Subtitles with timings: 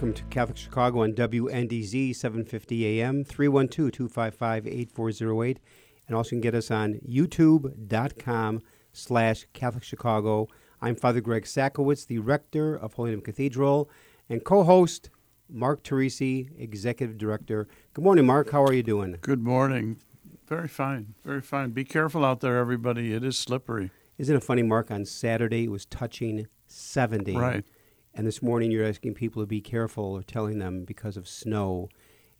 [0.00, 5.58] Welcome to Catholic Chicago on WNDZ 750 AM, 312-255-8408.
[6.06, 8.62] And also you can get us on youtube.com
[8.94, 10.48] slash Catholic Chicago.
[10.80, 13.90] I'm Father Greg Sakowicz, the rector of Holy Name Cathedral,
[14.30, 15.10] and co-host
[15.50, 17.68] Mark Teresi, executive director.
[17.92, 18.52] Good morning, Mark.
[18.52, 19.18] How are you doing?
[19.20, 20.00] Good morning.
[20.46, 21.12] Very fine.
[21.26, 21.72] Very fine.
[21.72, 23.12] Be careful out there, everybody.
[23.12, 23.90] It is slippery.
[24.16, 24.90] Isn't it funny, Mark?
[24.90, 27.36] On Saturday, it was touching 70.
[27.36, 27.66] Right.
[28.14, 31.88] And this morning, you're asking people to be careful or telling them because of snow.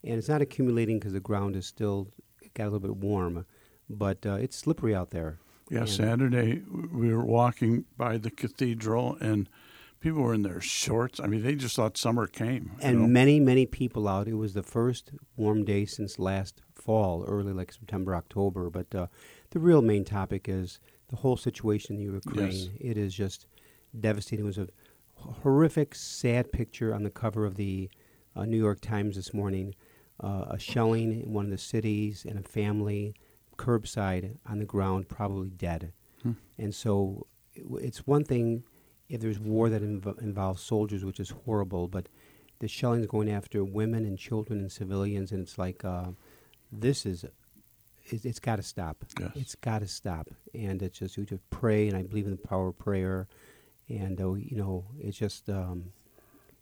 [0.03, 2.09] And it's not accumulating because the ground is still
[2.53, 3.45] got a little bit warm,
[3.89, 5.39] but uh, it's slippery out there.
[5.69, 9.47] Yeah, And- Saturday we were walking by the cathedral and
[10.01, 11.19] people were in their shorts.
[11.19, 12.71] I mean, they just thought summer came.
[12.81, 13.07] And know?
[13.07, 14.27] many, many people out.
[14.27, 18.69] It was the first warm day since last fall, early like September, October.
[18.69, 19.07] But uh,
[19.51, 22.51] the real main topic is the whole situation in Ukraine.
[22.51, 22.69] Yes.
[22.79, 23.45] It is just
[23.97, 24.43] devastating.
[24.43, 24.67] It was a
[25.21, 27.89] horrific, sad picture on the cover of the
[28.35, 29.75] uh, New York Times this morning.
[30.23, 33.15] Uh, a shelling in one of the cities and a family
[33.57, 35.93] curbside on the ground, probably dead.
[36.21, 36.33] Hmm.
[36.59, 38.63] And so it- it's one thing
[39.09, 42.07] if there's war that inv- involves soldiers, which is horrible, but
[42.59, 46.11] the shelling is going after women and children and civilians, and it's like uh,
[46.71, 49.03] this is it, it's got to stop.
[49.19, 49.31] Yes.
[49.35, 52.37] It's got to stop, and it's just we just pray, and I believe in the
[52.37, 53.27] power of prayer,
[53.91, 55.91] and uh, you know it's just um,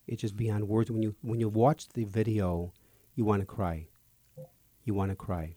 [0.08, 0.92] it's just beyond words.
[0.92, 2.74] When you when you watch the video,
[3.16, 3.88] you want to cry,
[4.84, 5.56] you want to cry,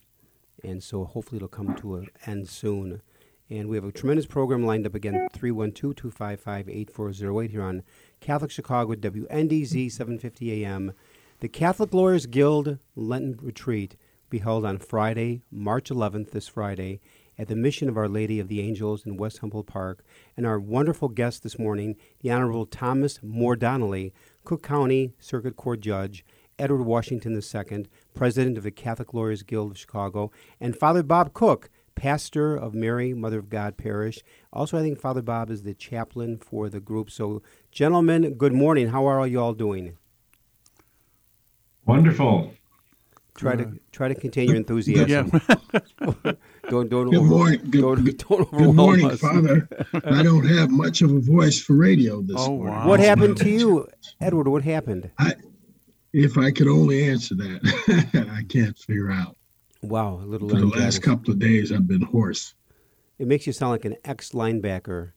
[0.63, 3.03] and so hopefully it'll come to an end soon.
[3.51, 7.83] And we have a tremendous program lined up again 312 255 8408 here on
[8.21, 10.93] Catholic Chicago, WNDZ 750 AM.
[11.41, 13.97] The Catholic Lawyers Guild Lenten Retreat
[14.31, 17.01] be held on Friday, March 11th, this Friday,
[17.43, 20.05] at the Mission of Our Lady of the Angels in West Humboldt Park.
[20.37, 24.15] And our wonderful guest this morning, the Honorable Thomas More Donnelly,
[24.45, 26.25] Cook County Circuit Court Judge,
[26.57, 30.31] Edward Washington II, President of the Catholic Lawyers Guild of Chicago,
[30.61, 34.23] and Father Bob Cook, pastor of Mary, Mother of God Parish.
[34.53, 37.11] Also, I think Father Bob is the chaplain for the group.
[37.11, 37.43] So,
[37.73, 38.91] gentlemen, good morning.
[38.91, 39.99] How are you all doing?
[41.87, 42.53] Wonderful.
[43.35, 45.27] Try to try to contain your yeah.
[46.65, 46.89] enthusiasm.
[46.89, 47.61] Don't don't Good over- morning.
[47.71, 49.21] Good, don't, good- don't good morning, us.
[49.21, 49.69] Father.
[50.05, 52.75] I don't have much of a voice for radio this Oh, morning.
[52.75, 52.89] wow.
[52.89, 53.89] What happened to you,
[54.21, 54.49] Edward?
[54.49, 55.11] What happened?
[56.13, 59.37] If I could only answer that, I can't figure out.
[59.83, 62.55] Wow, a little For the last couple of days, I've been hoarse.
[63.19, 65.13] It makes you sound like an ex linebacker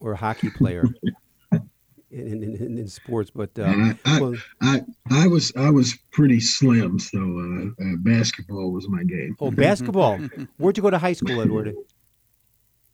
[0.00, 0.84] or a hockey player
[1.52, 1.62] in,
[2.10, 3.30] in, in, in sports.
[3.30, 7.96] But uh, I, I, well, I, I was I was pretty slim, so uh, uh,
[7.98, 9.36] basketball was my game.
[9.40, 10.18] oh, basketball.
[10.56, 11.74] Where'd you go to high school, Edward?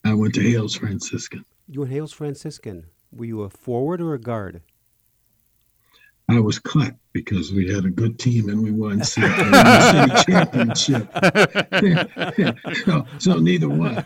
[0.04, 1.44] I went to Hales Franciscan.
[1.68, 2.86] You went Hales Franciscan.
[3.12, 4.62] Were you a forward or a guard?
[6.28, 11.08] I was cut because we had a good team and we won city, city championship.
[12.84, 14.04] so, so neither one.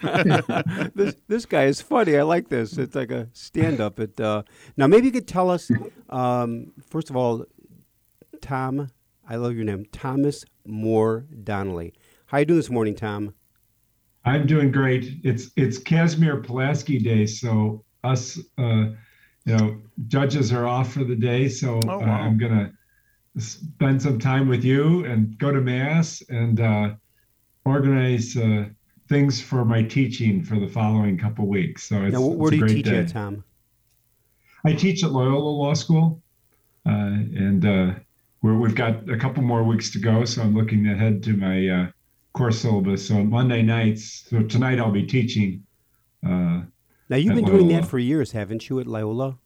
[0.94, 2.16] this this guy is funny.
[2.18, 2.76] I like this.
[2.76, 3.98] It's like a stand up.
[4.00, 4.42] It uh,
[4.76, 5.70] now maybe you could tell us
[6.10, 7.46] um, first of all,
[8.40, 8.88] Tom.
[9.28, 11.94] I love your name, Thomas More Donnelly.
[12.26, 13.34] How you doing this morning, Tom?
[14.24, 15.20] I'm doing great.
[15.24, 18.90] It's it's Casimir Pulaski Day, so us, uh,
[19.44, 21.48] you know, judges are off for the day.
[21.48, 22.04] So Oh, uh.
[22.04, 22.72] I'm gonna
[23.38, 26.94] spend some time with you and go to mass and uh,
[27.64, 28.66] organize uh,
[29.08, 31.88] things for my teaching for the following couple weeks.
[31.88, 32.98] So it's, now, where it's do a you teach day.
[32.98, 33.44] at, Tom?
[34.64, 36.22] I teach at Loyola Law School,
[36.86, 37.64] uh, and
[38.42, 40.24] we're, we've got a couple more weeks to go.
[40.24, 41.86] So I'm looking ahead to my uh,
[42.32, 43.06] course syllabus.
[43.06, 44.26] So Monday nights.
[44.28, 45.64] So tonight I'll be teaching.
[46.24, 46.62] Uh,
[47.08, 49.38] Now you've At been doing that for years, haven't you, at Loyola?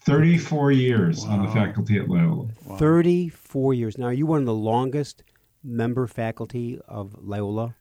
[0.00, 2.48] 34 years on the faculty at Loyola.
[2.66, 2.76] Wow.
[2.76, 3.96] 34 years.
[3.96, 5.22] Now, are you one of the longest
[5.62, 7.74] member faculty of Loyola?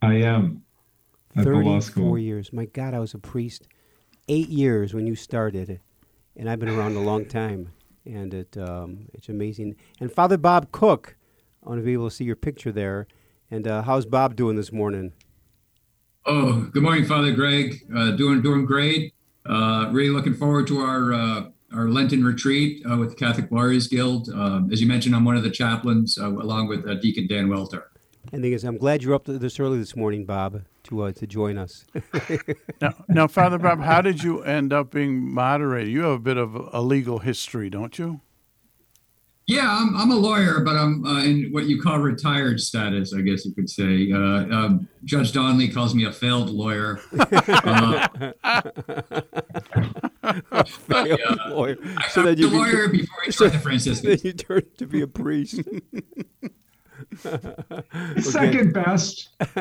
[0.00, 0.62] I am
[1.36, 2.18] at the law 34 school.
[2.18, 2.52] years.
[2.52, 3.68] My God, I was a priest
[4.28, 5.80] eight years when you started,
[6.36, 7.70] and I've been around a long time,
[8.06, 9.76] and it um, it's amazing.
[10.00, 11.16] And Father Bob Cook,
[11.64, 13.06] I want to be able to see your picture there.
[13.50, 15.12] And uh, how's Bob doing this morning?
[16.24, 17.84] Oh, good morning, Father Greg.
[17.94, 19.14] Uh, doing doing great.
[19.44, 23.86] Uh, really looking forward to our uh, our Lenten retreat uh, with the Catholic Lawyers
[23.86, 24.28] Guild.
[24.30, 27.90] Um, as you mentioned, I'm one of the chaplains, uh, along with Deacon Dan Welter.
[28.32, 31.12] And the thing is, I'm glad you're up this early this morning, Bob, to uh,
[31.12, 31.84] to join us.
[32.80, 35.88] Now, now, Father Bob, how did you end up being moderator?
[35.88, 38.20] You have a bit of a legal history, don't you?
[39.46, 43.20] Yeah, I'm, I'm a lawyer, but I'm uh, in what you call retired status, I
[43.22, 44.10] guess you could say.
[44.12, 47.00] Uh, um, Judge Donnelly calls me a failed lawyer.
[50.22, 51.76] Uh, but, uh, Lawyer.
[51.96, 54.22] I So was that you a can- lawyer before I so- joined the Franciscans.
[54.22, 55.60] then you turn to be a priest.
[58.20, 59.30] Second best.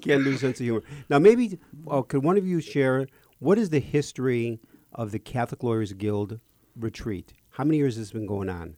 [0.00, 0.82] Can't lose sense of humor.
[1.08, 3.06] Now, maybe, oh, could one of you share
[3.38, 4.60] what is the history
[4.92, 6.40] of the Catholic Lawyers Guild
[6.74, 7.32] retreat?
[7.50, 8.76] How many years has this been going on?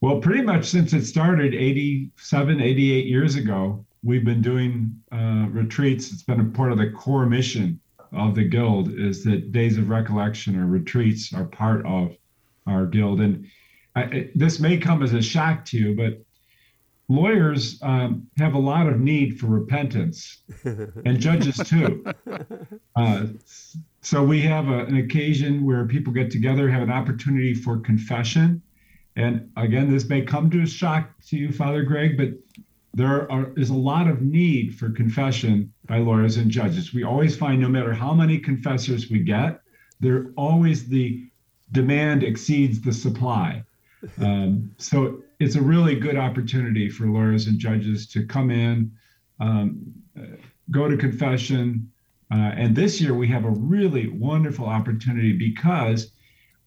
[0.00, 6.12] Well, pretty much since it started 87, 88 years ago, we've been doing uh, retreats.
[6.12, 7.80] It's been a part of the core mission
[8.12, 12.16] of the Guild is that days of recollection or retreats are part of
[12.66, 13.20] our Guild.
[13.20, 13.46] And
[13.94, 16.22] I, it, this may come as a shock to you, but
[17.08, 22.04] lawyers um, have a lot of need for repentance, and judges too.
[22.96, 23.26] Uh,
[24.02, 28.62] so we have a, an occasion where people get together, have an opportunity for confession.
[29.16, 32.28] And again, this may come to a shock to you, Father Greg, but
[32.94, 36.94] there are, is a lot of need for confession by lawyers and judges.
[36.94, 39.60] We always find no matter how many confessors we get,
[39.98, 41.28] there always the
[41.72, 43.64] demand exceeds the supply.
[44.20, 48.92] Um, so it's a really good opportunity for lawyers and judges to come in,
[49.40, 49.92] um,
[50.70, 51.90] go to confession.
[52.32, 56.12] Uh, and this year we have a really wonderful opportunity because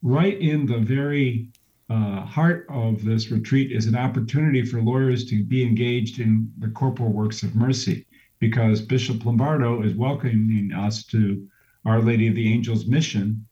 [0.02, 1.50] right in the very
[1.90, 6.68] uh, heart of this retreat is an opportunity for lawyers to be engaged in the
[6.70, 8.06] corporal works of mercy
[8.40, 11.48] because Bishop Lombardo is welcoming us to
[11.86, 13.46] Our Lady of the Angels mission.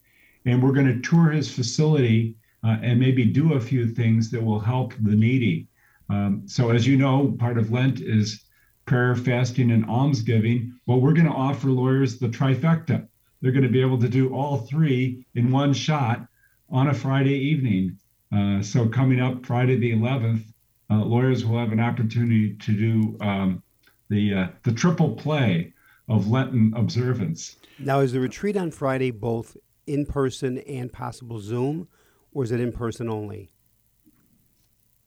[0.46, 2.36] And we're going to tour his facility
[2.66, 5.68] uh, and maybe do a few things that will help the needy.
[6.10, 8.46] Um, so, as you know, part of Lent is
[8.86, 10.74] prayer, fasting, and almsgiving.
[10.86, 13.08] Well, we're going to offer lawyers the trifecta.
[13.42, 16.28] They're going to be able to do all three in one shot
[16.70, 17.98] on a Friday evening.
[18.36, 20.44] Uh, so, coming up Friday the 11th,
[20.90, 23.62] uh, lawyers will have an opportunity to do um,
[24.10, 25.74] the uh, the triple play
[26.08, 27.58] of Lenten observance.
[27.78, 29.58] Now, is the retreat on Friday both
[29.88, 31.88] in person and possible Zoom,
[32.36, 33.50] or is it in person only?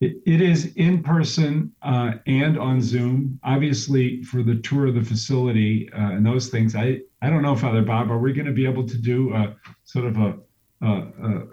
[0.01, 3.39] It, it is in person uh, and on Zoom.
[3.45, 7.55] Obviously, for the tour of the facility uh, and those things, I, I don't know,
[7.55, 9.55] Father Bob, are we going to be able to do a
[9.85, 10.39] sort of a,
[10.83, 10.89] a,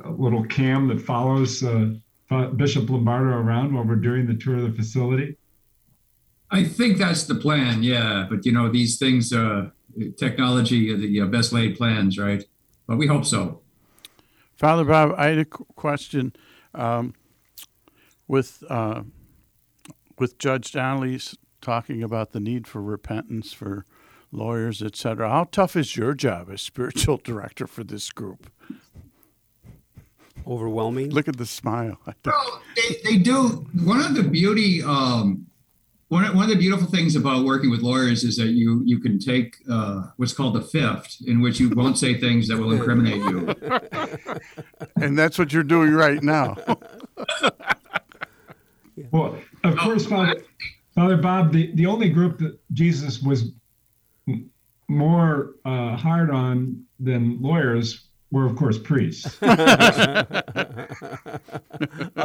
[0.05, 1.91] a little cam that follows uh,
[2.55, 5.35] Bishop Lombardo around while we're doing the tour of the facility?
[6.51, 8.27] I think that's the plan, yeah.
[8.29, 9.69] But you know, these things, uh,
[10.17, 12.43] technology, the uh, best laid plans, right?
[12.87, 13.61] But we hope so.
[14.55, 16.33] Father Bob, I had a question.
[16.73, 17.13] Um,
[18.27, 19.03] with uh,
[20.17, 23.85] with Judge Donnelly's talking about the need for repentance for
[24.31, 25.29] lawyers, etc.
[25.29, 28.49] How tough is your job as spiritual director for this group?
[30.47, 31.09] Overwhelming.
[31.09, 31.99] Look at the smile.
[32.25, 33.67] Well, they, they do.
[33.83, 35.47] One of the beauty, um,
[36.15, 38.99] one, of- one of the beautiful things about working with lawyers is that you you
[38.99, 42.71] can take uh, what's called the fifth, in which you won't say things that will
[42.71, 43.53] incriminate you.
[44.95, 46.55] and that's what you're doing right now.
[49.11, 50.41] Well, of course, Father,
[50.95, 53.51] Father Bob, the, the only group that Jesus was
[54.87, 58.04] more uh, hard on than lawyers
[58.35, 59.37] were, of course, priests.
[59.41, 60.25] I'll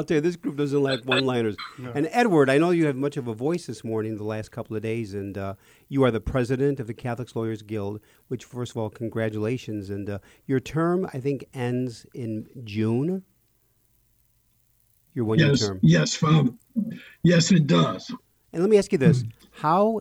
[0.05, 1.55] tell you, this group doesn't like one-liners.
[1.95, 4.75] And Edward, I know you have much of a voice this morning, the last couple
[4.75, 5.55] of days, and uh,
[5.88, 8.00] you are the president of the Catholic Lawyers Guild.
[8.26, 9.88] Which, first of all, congratulations.
[9.88, 13.23] And uh, your term, I think, ends in June.
[15.14, 15.79] Your one-year Yes, term.
[15.83, 16.50] yes, Father.
[17.23, 18.12] Yes, it does.
[18.52, 20.00] And let me ask you this: How,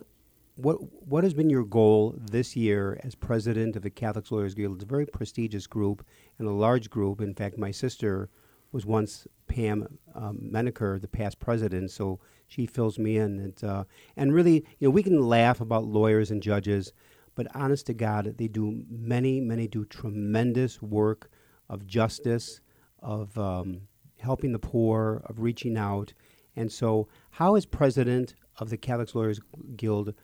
[0.62, 0.76] what,
[1.06, 4.76] what has been your goal this year as president of the Catholic Lawyers Guild?
[4.76, 6.04] It's a very prestigious group
[6.38, 7.20] and a large group.
[7.20, 8.28] In fact, my sister
[8.72, 13.38] was once Pam um, Menaker, the past president, so she fills me in.
[13.40, 13.84] And uh,
[14.16, 16.92] and really, you know, we can laugh about lawyers and judges,
[17.34, 21.30] But honest to God, they do many, many do tremendous work
[21.68, 22.60] of justice,
[23.00, 23.82] of um,
[24.18, 26.12] helping the poor, of reaching out.
[26.56, 29.40] And so, how is president of the Catholic Lawyers
[29.76, 30.14] Guild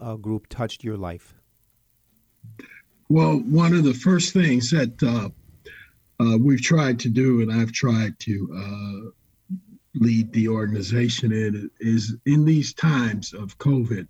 [0.00, 1.34] uh, group touched your life?
[3.08, 5.28] Well, one of the first things that uh,
[6.24, 9.56] uh, we've tried to do, and I've tried to uh,
[9.94, 14.08] lead the organization in, is in these times of COVID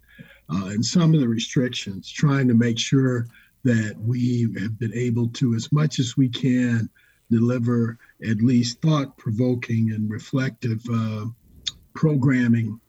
[0.48, 3.26] uh, and some of the restrictions, trying to make sure
[3.64, 6.88] that we have been able to, as much as we can,
[7.30, 7.98] deliver
[8.28, 11.24] at least thought provoking and reflective uh,
[11.94, 12.80] programming,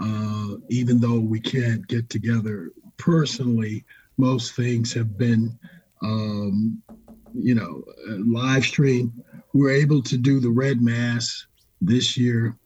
[0.00, 3.84] uh, even though we can't get together personally.
[4.18, 5.58] Most things have been,
[6.02, 6.82] um,
[7.34, 7.82] you know,
[8.26, 9.12] live stream.
[9.52, 11.46] We're able to do the Red Mass
[11.80, 12.56] this year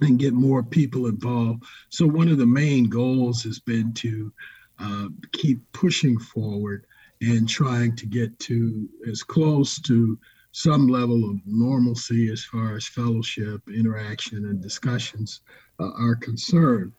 [0.00, 1.64] and get more people involved.
[1.88, 4.32] So, one of the main goals has been to
[4.78, 6.86] uh, keep pushing forward
[7.20, 10.18] and trying to get to as close to
[10.50, 15.40] some level of normalcy as far as fellowship, interaction, and discussions
[15.82, 16.92] uh, are concerned.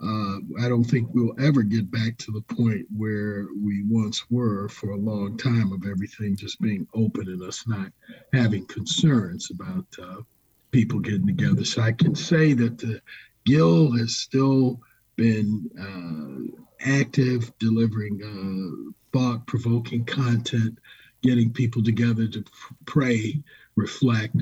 [0.00, 4.68] Uh, I don't think we'll ever get back to the point where we once were
[4.68, 7.90] for a long time of everything just being open and us not
[8.32, 10.22] having concerns about uh,
[10.70, 11.64] people getting together.
[11.64, 13.00] So I can say that the
[13.44, 14.80] Guild has still
[15.16, 16.58] been uh,
[16.88, 20.78] active, delivering uh, thought provoking content
[21.22, 22.44] getting people together to
[22.86, 23.40] pray,
[23.76, 24.36] reflect,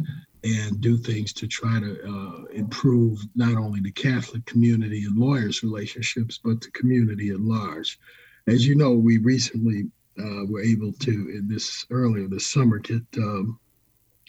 [0.45, 5.63] and do things to try to uh, improve not only the Catholic community and lawyers'
[5.63, 7.99] relationships, but the community at large.
[8.47, 13.03] As you know, we recently uh, were able to, in this earlier this summer, get
[13.19, 13.59] um,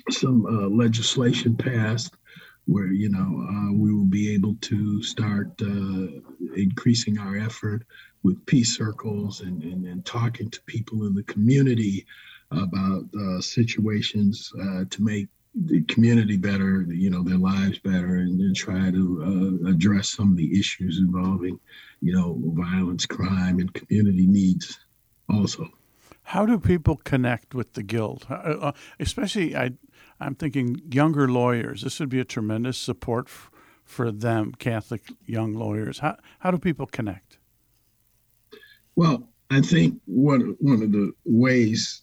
[0.09, 2.15] some uh, legislation passed
[2.65, 6.07] where you know uh, we will be able to start uh,
[6.55, 7.85] increasing our effort
[8.23, 12.05] with peace circles and, and, and talking to people in the community
[12.51, 15.27] about uh, situations uh, to make
[15.65, 20.31] the community better, you know, their lives better, and then try to uh, address some
[20.31, 21.59] of the issues involving,
[22.01, 24.79] you know, violence, crime, and community needs
[25.29, 25.67] also.
[26.23, 28.27] How do people connect with the Guild?
[28.29, 29.71] Uh, uh, especially, I,
[30.19, 31.81] I'm thinking younger lawyers.
[31.81, 33.49] This would be a tremendous support f-
[33.83, 35.99] for them, Catholic young lawyers.
[35.99, 37.39] How, how do people connect?
[38.95, 42.01] Well, I think one, one of the ways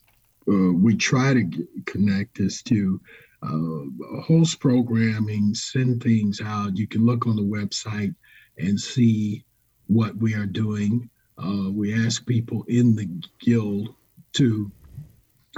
[0.48, 3.00] uh, we try to get, connect is to
[3.44, 6.76] uh, host programming, send things out.
[6.76, 8.14] You can look on the website
[8.58, 9.44] and see
[9.86, 11.10] what we are doing.
[11.38, 13.08] Uh, we ask people in the
[13.40, 13.94] guild
[14.34, 14.70] to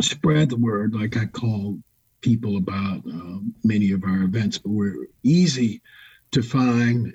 [0.01, 1.79] spread the word, like I call
[2.21, 5.81] people about uh, many of our events, but we're easy
[6.33, 7.15] to find.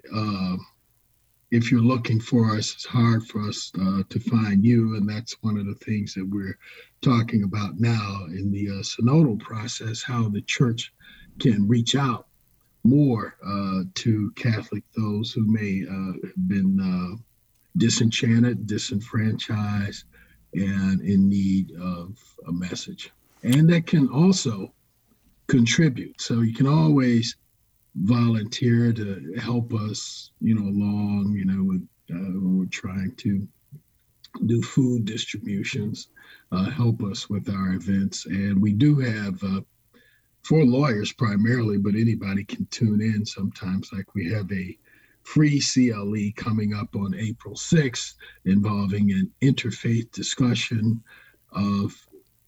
[1.51, 4.96] Uh, if you're looking for us, it's hard for us uh, to find you.
[4.96, 6.58] And that's one of the things that we're
[7.01, 10.93] talking about now in the uh, synodal process how the church
[11.39, 12.27] can reach out
[12.84, 17.17] more uh, to Catholic those who may uh, have been uh,
[17.77, 20.05] disenchanted, disenfranchised,
[20.53, 22.17] and in need of
[22.48, 23.12] a message.
[23.43, 24.74] And that can also
[25.48, 26.20] contribute.
[26.22, 27.36] So you can always
[27.95, 33.48] volunteer to help us, you know, along, you know, with uh, when we're trying to
[34.45, 36.07] do food distributions,
[36.51, 38.25] uh, help us with our events.
[38.25, 39.62] And we do have uh,
[40.51, 43.91] lawyers primarily, but anybody can tune in sometimes.
[43.93, 44.77] Like we have a
[45.24, 51.03] free CLE coming up on April 6th involving an interfaith discussion
[51.51, 51.93] of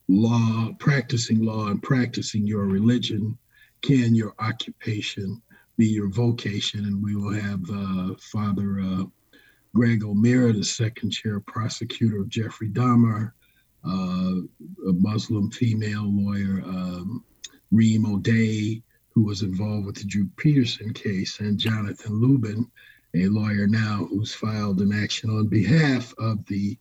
[0.08, 3.38] law, practicing law, and practicing your religion
[3.84, 5.42] can your occupation
[5.78, 6.86] be your vocation?
[6.86, 9.04] And we will have uh, Father uh,
[9.76, 13.34] Greg O'Meara, the second chair prosecutor of Jeffrey Dahmer,
[13.86, 14.40] uh,
[14.90, 17.24] a Muslim female lawyer, um,
[17.72, 22.70] Reem Odeh, who was involved with the Drew Peterson case, and Jonathan Lubin,
[23.16, 26.78] a lawyer now who's filed an action on behalf of the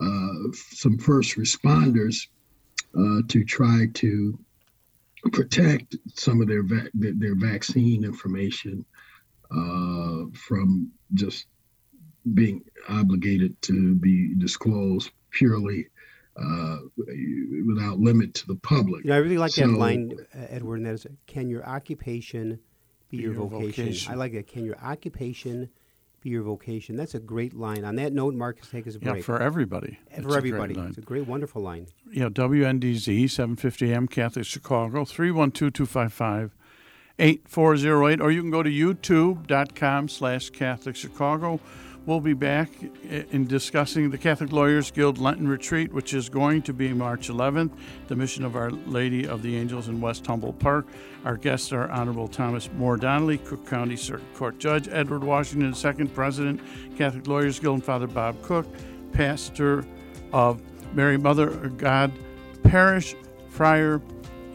[0.00, 2.26] uh, some first responders
[2.98, 4.38] uh, to try to
[5.30, 8.84] protect some of their va- their vaccine information
[9.50, 11.46] uh, from just
[12.34, 15.86] being obligated to be disclosed purely
[16.36, 16.78] uh,
[17.66, 19.04] without limit to the public.
[19.04, 22.58] You know, I really like so, that line, Edward, and that is, can your occupation
[23.10, 23.84] be, be your, your vocation?
[23.86, 24.12] vocation?
[24.12, 24.46] I like that.
[24.46, 25.70] Can your occupation
[26.26, 26.96] be your vocation.
[26.96, 27.84] That's a great line.
[27.84, 29.16] On that note, Marcus, take us a break.
[29.16, 29.98] Yeah, for everybody.
[30.22, 30.74] For everybody.
[30.78, 31.86] it's a great, wonderful line.
[32.10, 36.56] Yeah, WNDZ, 750 AM, Catholic Chicago, 312 255
[37.18, 38.20] 8408.
[38.20, 41.60] Or you can go to youtube.com slash Catholic Chicago
[42.06, 42.70] We'll be back
[43.10, 47.72] in discussing the Catholic Lawyers Guild Lenten Retreat, which is going to be March 11th,
[48.06, 50.86] the mission of Our Lady of the Angels in West Humboldt Park.
[51.24, 56.06] Our guests are Honorable Thomas More Donnelly, Cook County Circuit Court Judge, Edward Washington II,
[56.06, 56.60] President,
[56.96, 58.68] Catholic Lawyers Guild, and Father Bob Cook,
[59.10, 59.84] Pastor
[60.32, 60.62] of
[60.94, 62.12] Mary Mother of God
[62.62, 63.16] Parish,
[63.48, 64.00] Friar,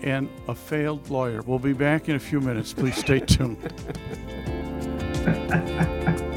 [0.04, 1.42] and a failed lawyer.
[1.42, 2.72] We'll be back in a few minutes.
[2.72, 3.58] Please stay tuned.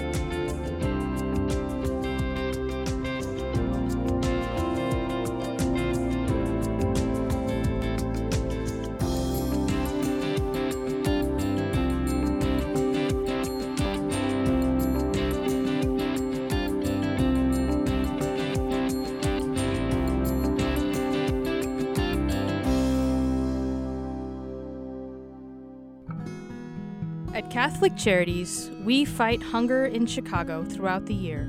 [27.84, 31.46] Catholic Charities, we fight hunger in Chicago throughout the year.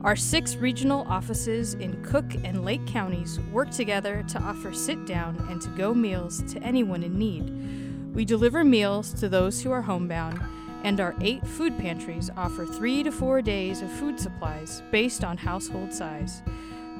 [0.00, 5.36] Our six regional offices in Cook and Lake counties work together to offer sit down
[5.48, 8.12] and to go meals to anyone in need.
[8.12, 10.40] We deliver meals to those who are homebound,
[10.82, 15.36] and our eight food pantries offer three to four days of food supplies based on
[15.36, 16.42] household size.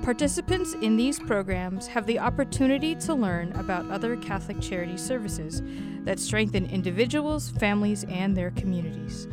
[0.03, 5.63] Participants in these programs have the opportunity to learn about other Catholic charity services
[6.09, 9.29] that strengthen individuals, families, and their communities.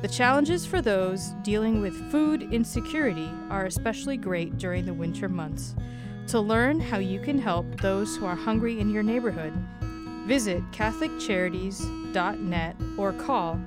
[0.00, 5.74] The challenges for those dealing with food insecurity are especially great during the winter months.
[6.28, 9.52] To learn how you can help those who are hungry in your neighborhood,
[10.24, 13.60] visit CatholicCharities.net or call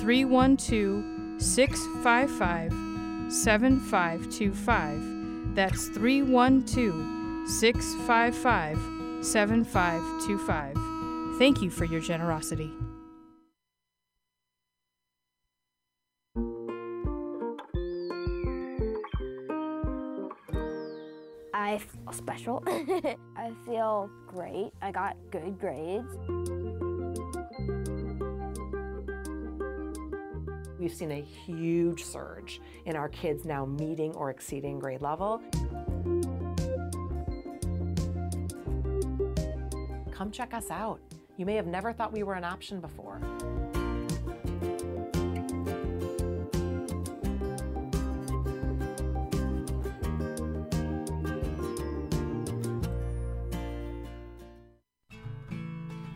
[0.00, 8.76] 312 655 7525 that's 312 655
[9.24, 10.91] 7525.
[11.38, 12.70] Thank you for your generosity.
[21.54, 22.62] I feel special.
[23.36, 24.72] I feel great.
[24.82, 26.16] I got good grades.
[30.78, 35.40] We've seen a huge surge in our kids now meeting or exceeding grade level.
[40.12, 41.00] Come check us out.
[41.36, 43.20] You may have never thought we were an option before.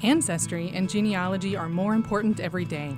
[0.03, 2.97] Ancestry and genealogy are more important every day.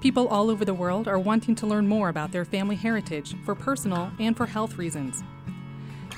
[0.00, 3.54] People all over the world are wanting to learn more about their family heritage for
[3.54, 5.22] personal and for health reasons.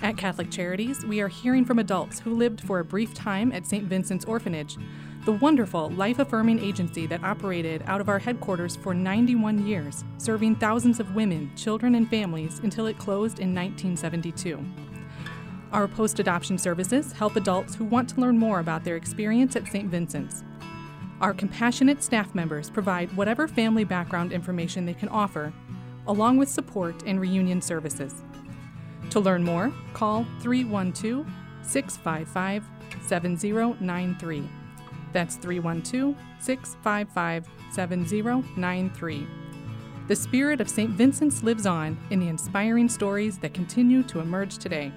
[0.02, 3.66] At Catholic Charities, we are hearing from adults who lived for a brief time at
[3.66, 3.84] St.
[3.84, 4.76] Vincent's Orphanage,
[5.26, 10.54] the wonderful life affirming agency that operated out of our headquarters for 91 years, serving
[10.54, 14.64] thousands of women, children, and families until it closed in 1972.
[15.72, 19.66] Our post adoption services help adults who want to learn more about their experience at
[19.66, 19.90] St.
[19.90, 20.44] Vincent's.
[21.20, 25.52] Our compassionate staff members provide whatever family background information they can offer,
[26.06, 28.22] along with support and reunion services.
[29.10, 31.26] To learn more, call 312
[31.62, 32.64] 655
[33.08, 34.48] 7093.
[35.12, 39.26] That's 312 655 7093.
[40.08, 40.90] The spirit of St.
[40.90, 44.92] Vincent's lives on in the inspiring stories that continue to emerge today.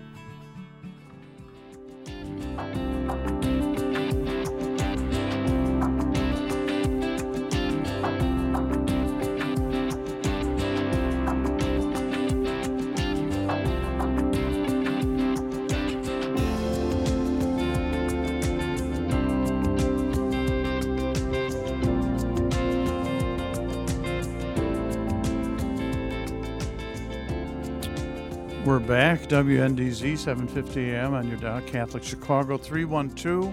[28.69, 33.51] We're back, WNDZ, 750 AM on your dial, Catholic Chicago, 312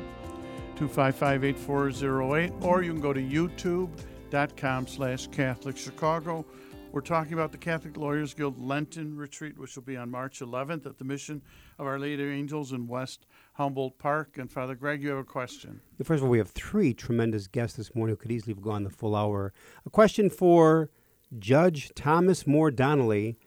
[0.77, 6.45] 255 8408, or you can go to youtube.com slash Catholic Chicago.
[6.93, 10.85] We're talking about the Catholic Lawyers Guild Lenten Retreat, which will be on March 11th
[10.85, 11.41] at the Mission
[11.79, 13.25] of Our Lady of Angels in West
[13.55, 14.37] Humboldt Park.
[14.37, 15.81] And Father Greg, you have a question.
[16.05, 18.85] First of all, we have three tremendous guests this morning who could easily have gone
[18.85, 19.55] the full hour.
[19.87, 20.91] A question for
[21.39, 23.39] Judge Thomas More Donnelly.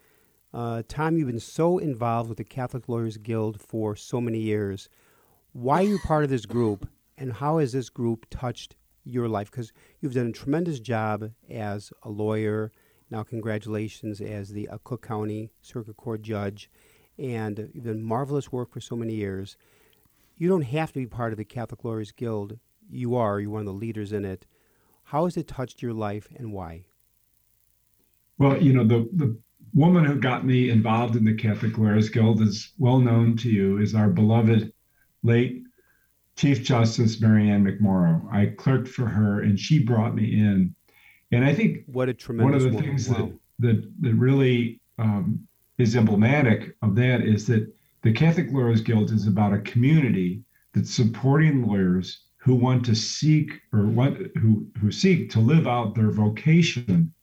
[0.51, 4.89] Uh, Tom, you've been so involved with the Catholic Lawyers Guild for so many years.
[5.53, 9.51] Why are you part of this group, and how has this group touched your life?
[9.51, 12.71] Because you've done a tremendous job as a lawyer.
[13.11, 16.69] Now, congratulations as the uh, Cook County Circuit Court judge,
[17.17, 19.55] and you've done marvelous work for so many years.
[20.35, 22.57] You don't have to be part of the Catholic Lawyers Guild.
[22.89, 23.39] You are.
[23.39, 24.47] You're one of the leaders in it.
[25.03, 26.85] How has it touched your life, and why?
[28.39, 29.37] Well, you know the the
[29.73, 33.77] woman who got me involved in the Catholic Lawyers Guild is well known to you
[33.77, 34.71] is our beloved
[35.23, 35.63] late
[36.35, 38.31] Chief Justice Mary Ann McMorrow.
[38.33, 40.73] I clerked for her and she brought me in.
[41.31, 42.89] And I think what a tremendous one of the woman.
[42.89, 43.31] things wow.
[43.59, 49.11] that, that, that really um, is emblematic of that is that the Catholic Lawyers Guild
[49.11, 50.41] is about a community
[50.73, 55.95] that's supporting lawyers who want to seek or want who who seek to live out
[55.95, 57.13] their vocation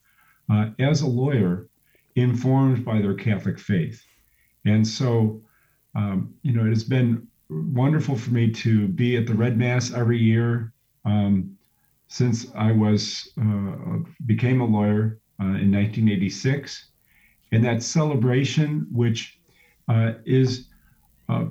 [0.50, 1.68] uh, as a lawyer,
[2.16, 4.02] informed by their Catholic faith.
[4.64, 5.42] And so,
[5.94, 9.92] um, you know, it has been wonderful for me to be at the Red Mass
[9.92, 10.72] every year
[11.04, 11.56] um,
[12.08, 16.90] since I was uh, became a lawyer uh, in 1986,
[17.52, 19.38] and that celebration, which
[19.88, 20.68] uh, is
[21.28, 21.46] uh,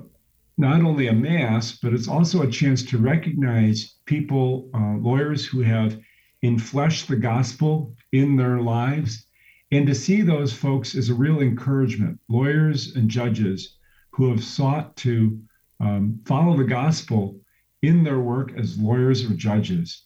[0.58, 5.60] not only a mass, but it's also a chance to recognize people, uh, lawyers who
[5.60, 5.98] have
[6.42, 9.25] infleshed the gospel in their lives,
[9.72, 12.20] and to see those folks is a real encouragement.
[12.28, 13.76] Lawyers and judges
[14.10, 15.40] who have sought to
[15.80, 17.40] um, follow the gospel
[17.82, 20.04] in their work as lawyers or judges.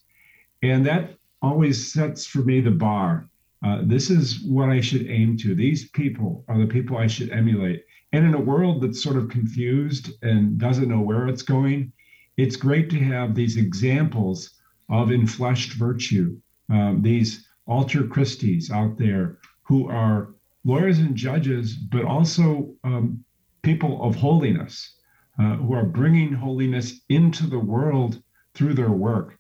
[0.63, 3.29] And that always sets for me the bar.
[3.63, 5.55] Uh, this is what I should aim to.
[5.55, 7.85] These people are the people I should emulate.
[8.13, 11.93] And in a world that's sort of confused and doesn't know where it's going,
[12.39, 14.55] it's great to have these examples
[14.89, 16.39] of infleshed virtue,
[16.71, 19.39] um, these alter Christies out there
[19.71, 23.25] who are lawyers and judges, but also um,
[23.63, 24.97] people of holiness,
[25.39, 28.21] uh, who are bringing holiness into the world
[28.57, 29.39] through their work.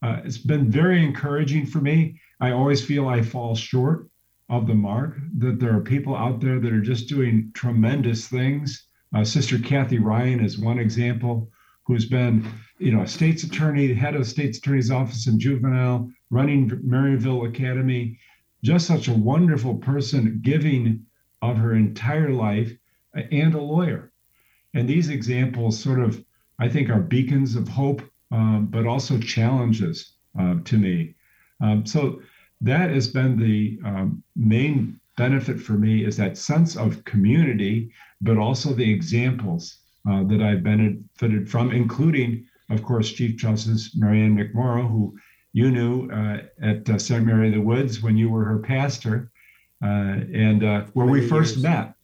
[0.00, 2.16] Uh, it's been very encouraging for me.
[2.40, 4.08] I always feel I fall short
[4.48, 8.86] of the mark, that there are people out there that are just doing tremendous things.
[9.12, 11.50] Uh, Sister Kathy Ryan is one example
[11.86, 12.46] who's been,
[12.78, 18.16] you know, a state's attorney, head of state's attorney's office in juvenile, running Maryville Academy,
[18.64, 21.04] just such a wonderful person, giving
[21.40, 22.72] of her entire life,
[23.14, 24.12] and a lawyer.
[24.74, 26.24] And these examples sort of,
[26.58, 31.14] I think, are beacons of hope, um, but also challenges uh, to me.
[31.60, 32.22] Um, so
[32.60, 38.38] that has been the um, main benefit for me is that sense of community, but
[38.38, 44.36] also the examples uh, that I've benefited from, including, of course, Chief Justice Mary Ann
[44.36, 45.16] McMorrow, who
[45.52, 47.24] you knew uh, at uh, St.
[47.24, 49.30] Mary of the Woods when you were her pastor,
[49.82, 51.62] uh, and uh, where we first years.
[51.64, 51.94] met.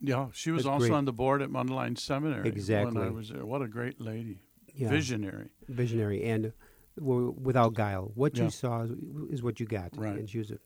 [0.00, 0.96] Yeah, she was That's also great.
[0.96, 3.02] on the board at Mundelein Seminary when Exactly.
[3.02, 3.46] I was there.
[3.46, 4.38] What a great lady,
[4.74, 4.88] Yeah.
[4.90, 5.48] visionary.
[5.68, 6.52] visionary and
[6.96, 8.12] without guile.
[8.14, 8.44] What Yeah.
[8.44, 8.90] you saw is,
[9.30, 9.96] is what you got.
[9.96, 10.16] Right.
[10.16, 10.58] And she was a,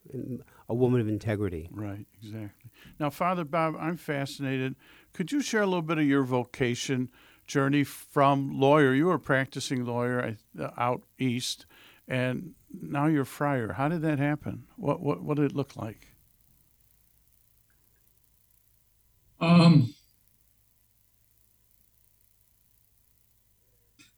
[0.68, 1.70] a woman of integrity.
[1.72, 2.70] Right, exactly.
[3.00, 4.74] Now, Father Bob, I'm fascinated.
[5.14, 7.08] Could you share a little bit of your vocation
[7.48, 8.94] journey from lawyer?
[8.94, 11.66] You were a practicing lawyer uh, out east,
[12.06, 13.72] and now you're friar.
[13.72, 14.64] How did that happen?
[14.76, 16.14] What what what did it look like?
[19.40, 19.94] Um,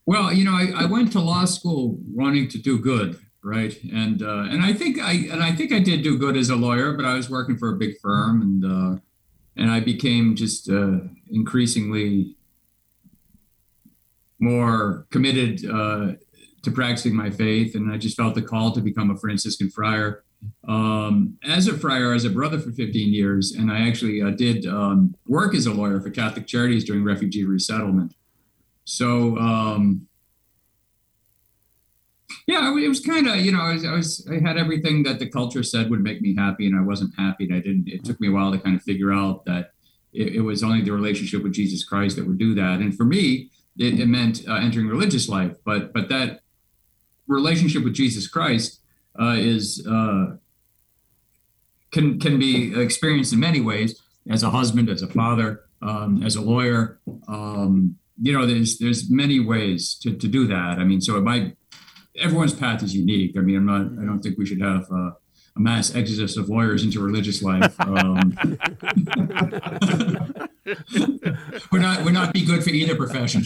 [0.07, 3.79] well, you know, I, I went to law school wanting to do good, right?
[3.93, 6.57] And uh, and I think I and I think I did do good as a
[6.57, 9.01] lawyer, but I was working for a big firm, and uh,
[9.57, 10.99] and I became just uh,
[11.31, 12.37] increasingly
[14.41, 16.13] more committed uh,
[16.63, 20.25] to practicing my faith, and I just felt the call to become a Franciscan friar
[20.67, 24.67] um, as a friar, as a brother for 15 years, and I actually uh, did
[24.67, 28.15] um, work as a lawyer for Catholic Charities during refugee resettlement.
[28.85, 30.07] So, um,
[32.47, 35.19] yeah, it was kind of, you know, I was, I was, I had everything that
[35.19, 37.89] the culture said would make me happy, and I wasn't happy, and I didn't.
[37.89, 39.73] It took me a while to kind of figure out that
[40.13, 43.05] it, it was only the relationship with Jesus Christ that would do that, and for
[43.05, 45.57] me, it, it meant uh, entering religious life.
[45.65, 46.41] But, but that
[47.27, 48.81] relationship with Jesus Christ
[49.19, 50.37] uh, is uh,
[51.91, 56.37] can can be experienced in many ways as a husband, as a father, um, as
[56.37, 57.01] a lawyer.
[57.29, 60.79] Um, you know, there's there's many ways to, to do that.
[60.79, 61.57] I mean, so it might
[62.19, 63.37] everyone's path is unique.
[63.37, 64.03] I mean, I'm not.
[64.03, 65.11] I don't think we should have uh,
[65.57, 67.79] a mass exodus of lawyers into religious life.
[67.81, 68.37] Um,
[71.73, 72.05] we're not.
[72.05, 73.45] We're not be good for either profession.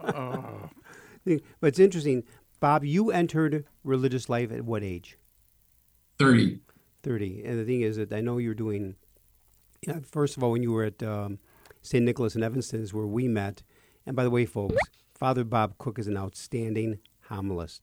[0.00, 0.70] Oh,
[1.24, 2.24] But it's interesting,
[2.60, 2.84] Bob.
[2.84, 5.16] You entered religious life at what age?
[6.18, 6.60] Thirty.
[7.02, 7.42] Thirty.
[7.44, 8.96] And the thing is that I know you're doing.
[9.86, 11.38] You know, first of all, when you were at um,
[11.82, 12.04] St.
[12.04, 13.62] Nicholas and Evanston, is where we met.
[14.06, 14.76] And by the way, folks,
[15.14, 16.98] Father Bob Cook is an outstanding
[17.30, 17.80] homilist,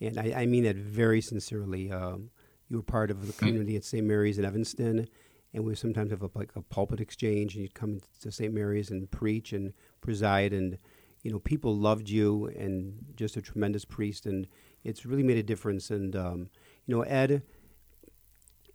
[0.00, 1.90] and I, I mean that very sincerely.
[1.90, 2.30] Um,
[2.68, 4.06] you were part of the community at St.
[4.06, 5.08] Mary's in Evanston,
[5.52, 8.52] and we sometimes have a, like a pulpit exchange, and you'd come to St.
[8.52, 10.78] Mary's and preach and preside, and
[11.22, 14.46] you know people loved you, and just a tremendous priest, and
[14.84, 15.90] it's really made a difference.
[15.90, 16.48] And um,
[16.86, 17.42] You know, Ed,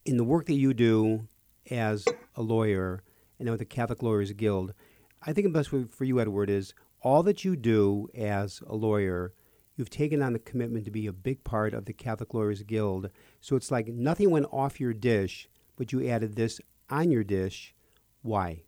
[0.06, 1.28] in the work that you do
[1.72, 3.04] as a lawyer
[3.40, 4.74] and with the Catholic Lawyers Guild,
[5.22, 8.76] I think the best way for you, Edward, is all that you do as a
[8.76, 9.34] lawyer,
[9.76, 13.10] you've taken on the commitment to be a big part of the Catholic Lawyers Guild.
[13.42, 16.60] So it's like nothing went off your dish, but you added this
[16.90, 17.74] on your dish.
[18.22, 18.62] Why?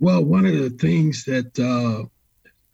[0.00, 2.06] Well, one of the things that uh,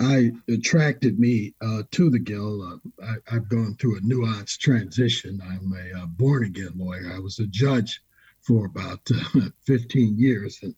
[0.00, 5.40] I attracted me uh, to the Guild, uh, I, have gone through a nuanced transition.
[5.42, 7.12] I'm a uh, born again lawyer.
[7.14, 8.02] I was a judge
[8.42, 10.74] for about uh, 15 years, and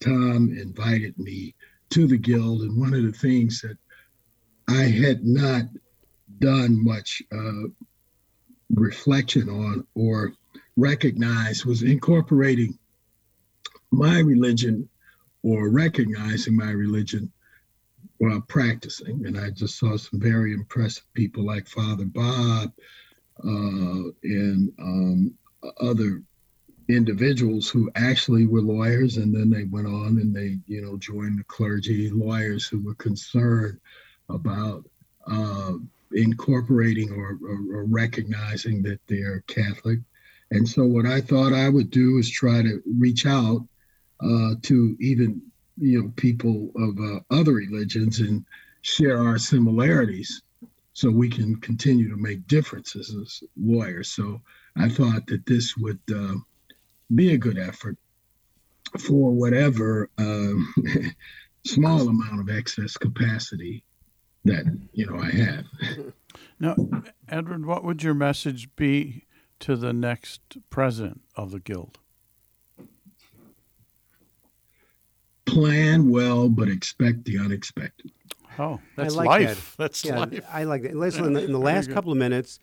[0.00, 1.54] Tom invited me
[1.90, 2.62] to the Guild.
[2.62, 3.76] And one of the things that
[4.68, 5.64] I had not
[6.38, 7.68] done much uh,
[8.70, 10.32] reflection on or
[10.76, 12.78] recognized was incorporating
[13.90, 14.88] my religion
[15.42, 17.30] or recognizing my religion
[18.18, 19.26] while practicing.
[19.26, 22.72] And I just saw some very impressive people like Father Bob
[23.44, 25.34] uh, and um,
[25.80, 26.22] other
[26.88, 31.38] individuals who actually were lawyers and then they went on and they you know joined
[31.38, 33.78] the clergy lawyers who were concerned
[34.28, 34.84] about
[35.26, 35.72] uh,
[36.12, 40.00] incorporating or, or, or, recognizing that they're catholic
[40.52, 43.66] and so what i thought i would do is try to reach out
[44.20, 45.42] uh, to even
[45.78, 48.44] you know people of uh, other religions and
[48.82, 50.42] share our similarities
[50.92, 54.40] so we can continue to make differences as lawyers so
[54.76, 56.34] i thought that this would uh,
[57.14, 57.96] be a good effort
[58.98, 60.74] for whatever um,
[61.64, 63.84] small amount of excess capacity
[64.44, 65.64] that you know I have.
[66.58, 66.76] Now,
[67.28, 69.24] Edward, what would your message be
[69.62, 71.98] to the next president of the guild?
[75.46, 78.12] Plan well, but expect the unexpected.
[78.58, 79.76] Oh, that's like life.
[79.76, 79.82] That.
[79.82, 80.44] That's yeah, life.
[80.50, 80.94] I like that.
[80.94, 82.58] Listen, in the, in the last couple of minutes,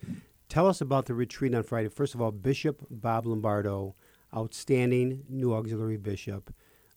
[0.48, 1.90] tell us about the retreat on Friday.
[1.90, 3.96] First of all, Bishop Bob Lombardo
[4.36, 6.54] outstanding new auxiliary bishop,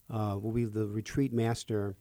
[0.09, 1.95] uh, will be the retreat master.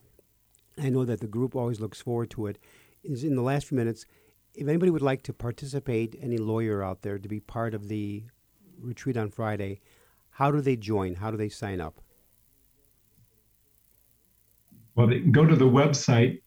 [0.78, 2.58] I know that the group always looks forward to it.
[3.02, 4.06] Is in the last few minutes,
[4.54, 8.24] if anybody would like to participate, any lawyer out there to be part of the
[8.80, 9.80] retreat on Friday,
[10.30, 11.14] how do they join?
[11.14, 12.00] How do they sign up?
[14.94, 16.40] Well, they can go to the website,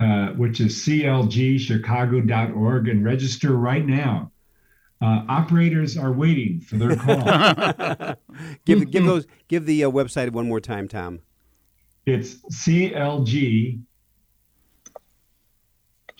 [0.00, 4.32] uh, which is clgchicago.org, and register right now.
[5.02, 8.14] Uh, operators are waiting for their call.
[8.64, 11.20] give give those give the uh, website one more time, Tom.
[12.06, 13.82] It's CLG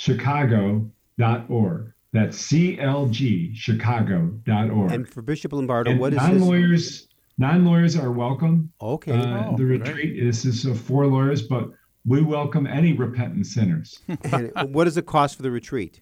[0.03, 1.93] Chicago.org.
[2.13, 4.93] That's CLGchicago.org.
[4.93, 7.07] And for Bishop Lombardo, and what is non-lawyers?
[7.39, 8.73] Non-lawyers are welcome.
[8.81, 9.13] Okay.
[9.13, 10.25] Uh, oh, the retreat great.
[10.25, 11.69] this is for lawyers, but
[12.05, 14.01] we welcome any repentant sinners.
[14.25, 16.01] and what is the cost for the retreat?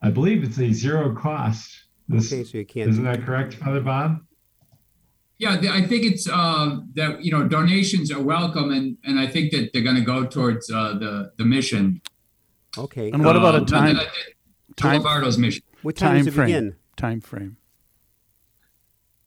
[0.00, 1.76] I believe it's a zero cost.
[2.08, 2.90] This, okay, so you can't.
[2.90, 4.20] Isn't that correct, Father Bob?
[5.38, 9.52] Yeah, I think it's uh, that you know donations are welcome, and and I think
[9.52, 12.00] that they're going to go towards uh, the the mission.
[12.78, 13.10] Okay.
[13.10, 13.96] And what about a uh, time?
[13.96, 14.04] Uh,
[14.76, 15.62] time Lombardo's mission.
[15.82, 16.46] What time, time does it frame.
[16.46, 16.76] begin?
[16.96, 17.56] Time frame.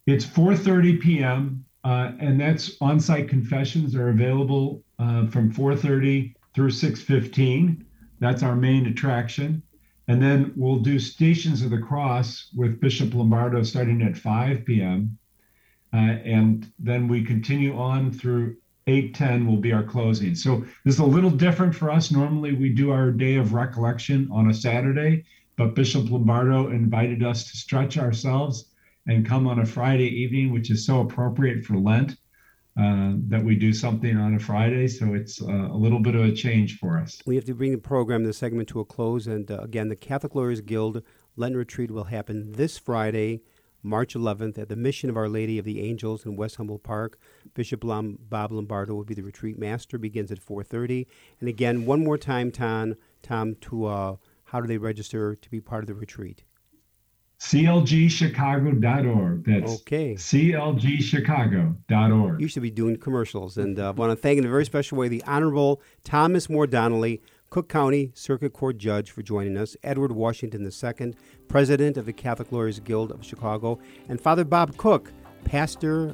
[0.07, 1.65] It's 4:30 p.m.
[1.83, 7.85] Uh, and that's on-site confessions are available uh, from 4:30 through 6:15.
[8.19, 9.61] That's our main attraction.
[10.07, 15.18] And then we'll do Stations of the Cross with Bishop Lombardo starting at 5 p.m.
[15.93, 18.55] Uh, and then we continue on through
[18.87, 20.35] 8:10 will be our closing.
[20.35, 22.11] So this is a little different for us.
[22.11, 25.23] Normally we do our day of recollection on a Saturday,
[25.57, 28.71] but Bishop Lombardo invited us to stretch ourselves
[29.07, 32.17] and come on a Friday evening, which is so appropriate for Lent.
[32.79, 34.87] Uh, that we do something on a Friday.
[34.87, 37.21] So it's uh, a little bit of a change for us.
[37.25, 39.27] We have to bring the program, the segment to a close.
[39.27, 41.03] And uh, again, the Catholic Lawyers Guild
[41.35, 43.41] Lent Retreat will happen this Friday,
[43.81, 47.17] March 11th, at the Mission of Our Lady of the Angels in West Humboldt Park.
[47.53, 49.97] Bishop Lom- Bob Lombardo will be the retreat master.
[49.97, 51.07] Begins at 4:30.
[51.39, 54.15] And again, one more time, Tom, Tom, to uh,
[54.45, 56.43] how do they register to be part of the retreat?
[57.39, 59.45] clgchicago.org.
[59.45, 60.15] That's okay.
[60.15, 62.41] clgchicago.org.
[62.41, 63.57] You should be doing commercials.
[63.57, 66.67] And uh, I want to thank in a very special way the Honorable Thomas More
[66.67, 71.13] Donnelly, Cook County Circuit Court Judge, for joining us, Edward Washington II,
[71.47, 75.11] President of the Catholic Lawyers Guild of Chicago, and Father Bob Cook,
[75.45, 76.13] Pastor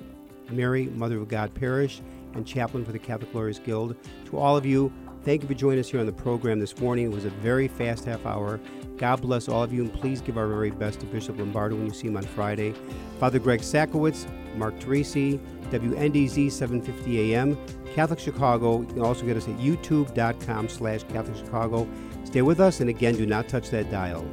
[0.50, 2.02] Mary Mother of God Parish
[2.36, 3.98] and Chaplain for the Catholic Lawyers Guild.
[4.28, 4.94] To all of you,
[5.24, 7.06] thank you for joining us here on the program this morning.
[7.06, 8.62] It was a very fast half hour.
[8.96, 11.86] God bless all of you, and please give our very best to Bishop Lombardo when
[11.86, 12.74] you see him on Friday.
[13.20, 15.38] Father Greg Sakowicz, Mark Teresi,
[15.70, 17.58] WNDZ 750 AM,
[17.96, 18.82] Catholic Chicago.
[18.82, 21.88] You can also get us at youtube.com slash Catholic Chicago.
[22.26, 24.28] Stay with us, and again, do not touch that dial.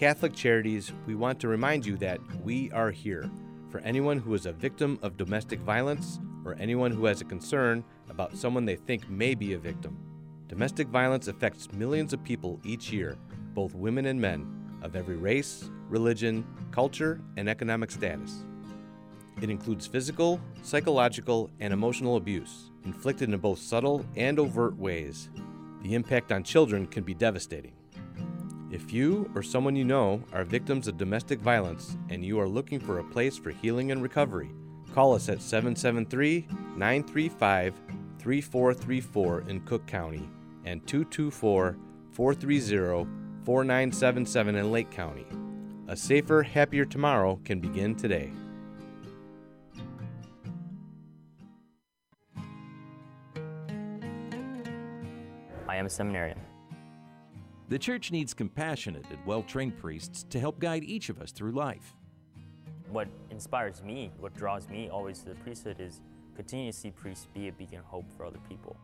[0.00, 3.30] Catholic Charities, we want to remind you that we are here
[3.68, 7.84] for anyone who is a victim of domestic violence or anyone who has a concern
[8.08, 9.98] about someone they think may be a victim.
[10.48, 13.18] Domestic violence affects millions of people each year,
[13.52, 18.46] both women and men, of every race, religion, culture, and economic status.
[19.42, 25.28] It includes physical, psychological, and emotional abuse, inflicted in both subtle and overt ways.
[25.82, 27.72] The impact on children can be devastating.
[28.70, 32.78] If you or someone you know are victims of domestic violence and you are looking
[32.78, 34.50] for a place for healing and recovery,
[34.94, 37.74] call us at 773 935
[38.20, 40.28] 3434 in Cook County
[40.64, 41.76] and 224
[42.12, 43.10] 430
[43.44, 45.26] 4977 in Lake County.
[45.88, 48.30] A safer, happier tomorrow can begin today.
[55.68, 56.38] I am a seminarian.
[57.70, 61.52] The church needs compassionate and well trained priests to help guide each of us through
[61.52, 61.94] life.
[62.90, 66.00] What inspires me, what draws me always to the priesthood is
[66.34, 68.76] continue to see priests be a beacon of hope for other people.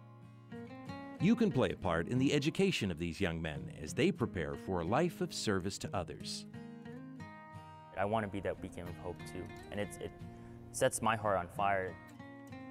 [1.20, 4.54] You can play a part in the education of these young men as they prepare
[4.54, 6.46] for a life of service to others.
[7.98, 10.12] I want to be that beacon of hope too, and it's, it
[10.70, 11.92] sets my heart on fire.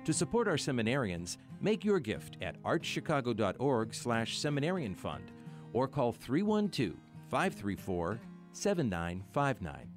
[0.05, 5.33] To support our seminarians, make your gift at archchicago.org/seminarian fund
[5.75, 6.95] or call 312
[7.29, 8.19] 534
[8.53, 9.89] 7959.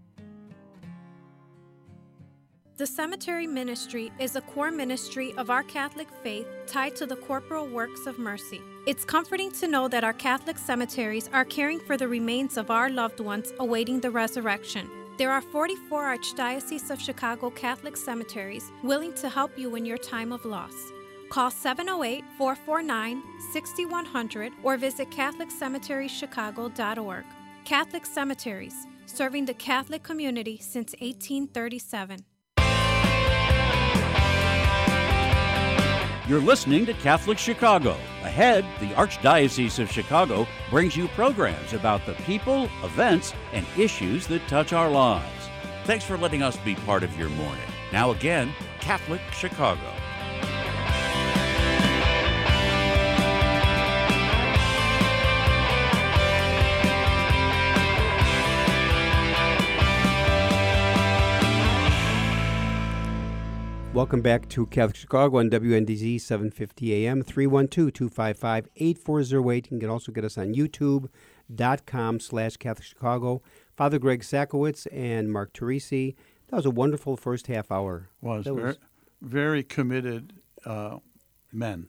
[2.77, 7.67] The cemetery ministry is a core ministry of our Catholic faith tied to the corporal
[7.67, 8.61] works of mercy.
[8.87, 12.91] It's comforting to know that our Catholic cemeteries are caring for the remains of our
[12.91, 14.89] loved ones awaiting the resurrection.
[15.17, 20.33] There are 44 Archdiocese of Chicago Catholic cemeteries willing to help you in your time
[20.33, 20.93] of loss.
[21.29, 27.25] Call 708 449 6100 or visit CatholicCemeteriesChicago.org.
[27.65, 32.25] Catholic Cemeteries, serving the Catholic community since 1837.
[36.27, 37.93] You're listening to Catholic Chicago.
[38.23, 44.47] Ahead, the Archdiocese of Chicago brings you programs about the people, events, and issues that
[44.47, 45.49] touch our lives.
[45.85, 47.65] Thanks for letting us be part of your morning.
[47.93, 49.91] Now, again, Catholic Chicago.
[63.99, 69.73] Welcome back to Catholic Chicago on WNDZ 750 AM, 312-255-8408.
[69.73, 73.43] You can also get us on youtube.com slash Catholic Chicago.
[73.77, 76.15] Father Greg Sakowicz and Mark Teresi.
[76.47, 78.09] That was a wonderful first half hour.
[78.21, 78.77] Was, That very,
[79.21, 80.35] very committed
[80.65, 80.99] uh,
[81.53, 81.89] men.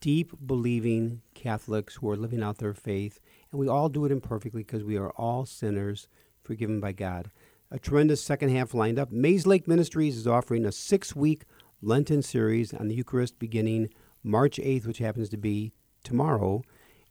[0.00, 3.20] deep believing Catholics who are living out their faith,
[3.52, 6.08] and we all do it imperfectly because we are all sinners
[6.42, 7.30] forgiven by God.
[7.70, 9.10] A tremendous second half lined up.
[9.10, 11.44] Mayslake Ministries is offering a six week
[11.82, 13.88] Lenten series on the Eucharist beginning
[14.22, 15.72] March 8th, which happens to be
[16.04, 16.62] tomorrow.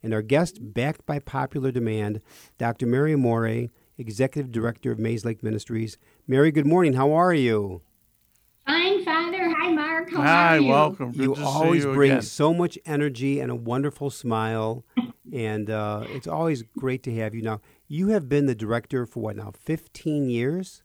[0.02, 2.22] And our guest, backed by popular demand,
[2.58, 2.86] Dr.
[2.86, 5.98] Mary Amore, Executive Director of Mayslake Ministries.
[6.28, 6.94] Mary, good morning.
[6.94, 7.82] How are you?
[8.66, 9.50] Fine, Father.
[9.50, 10.10] Hi, Mark.
[10.12, 10.68] How Hi, are you?
[10.68, 11.12] welcome.
[11.12, 12.22] Good you to see always you bring again.
[12.24, 14.84] so much energy and a wonderful smile,
[15.34, 17.42] and uh, it's always great to have you.
[17.42, 20.82] Now, you have been the director for what now, fifteen years?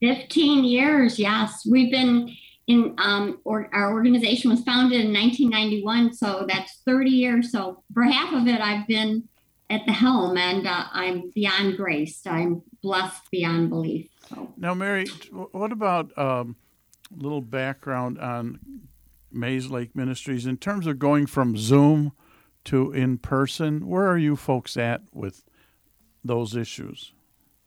[0.00, 1.66] 15 years, yes.
[1.70, 2.34] We've been
[2.66, 7.52] in, um, or, our organization was founded in 1991, so that's 30 years.
[7.52, 9.28] So for half of it, I've been
[9.68, 12.26] at the helm, and uh, I'm beyond graced.
[12.26, 14.08] I'm blessed beyond belief.
[14.28, 16.56] So Now, Mary, what about um,
[17.12, 18.58] a little background on
[19.32, 22.12] Mayslake Ministries in terms of going from Zoom
[22.64, 23.86] to in person?
[23.86, 25.44] Where are you folks at with
[26.24, 27.12] those issues?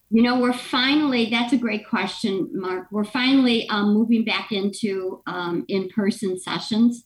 [0.09, 2.87] You know, we're finally, that's a great question, Mark.
[2.91, 7.03] We're finally um, moving back into um, in person sessions.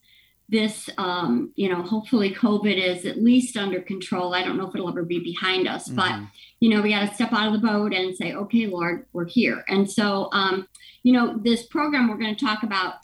[0.49, 4.33] This, um, you know, hopefully COVID is at least under control.
[4.33, 6.19] I don't know if it'll ever be behind us, but,
[6.59, 9.27] you know, we got to step out of the boat and say, okay, Lord, we're
[9.27, 9.63] here.
[9.67, 10.67] And so, um,
[11.03, 12.95] you know, this program we're going to talk about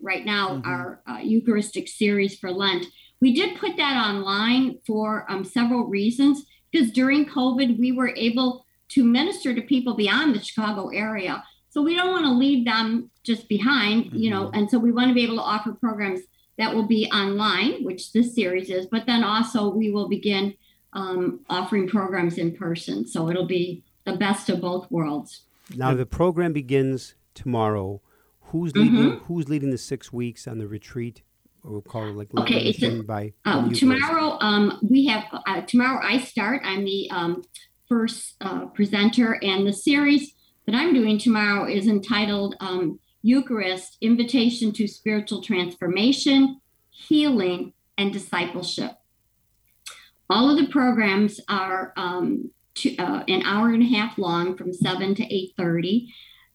[0.00, 2.86] right now, our uh, Eucharistic series for Lent,
[3.22, 8.66] We did put that online for um, several reasons because during COVID, we were able
[8.88, 11.44] to minister to people beyond the Chicago area.
[11.70, 14.16] So we don't want to leave them just behind, mm-hmm.
[14.16, 14.58] you know, mm-hmm.
[14.58, 16.20] and so we want to be able to offer programs
[16.58, 20.54] that will be online, which this series is, but then also we will begin
[20.92, 23.06] um, offering programs in person.
[23.06, 25.42] So it'll be the best of both worlds.
[25.74, 28.02] Now the program begins tomorrow.
[28.46, 28.92] Who's leading?
[28.92, 29.24] Mm-hmm.
[29.24, 31.22] Who's leading the six weeks on the retreat?
[31.64, 32.68] We'll call it like okay.
[32.68, 34.36] It's a, by uh, tomorrow.
[34.40, 36.00] Um, we have uh, tomorrow.
[36.02, 36.62] I start.
[36.64, 37.44] I'm the um,
[37.88, 40.34] first uh, presenter, and the series
[40.66, 46.60] that I'm doing tomorrow is entitled um, Eucharist Invitation to Spiritual Transformation,
[46.90, 48.92] Healing, and Discipleship.
[50.28, 54.72] All of the programs are um, to, uh, an hour and a half long from
[54.72, 56.08] 7 to 8.30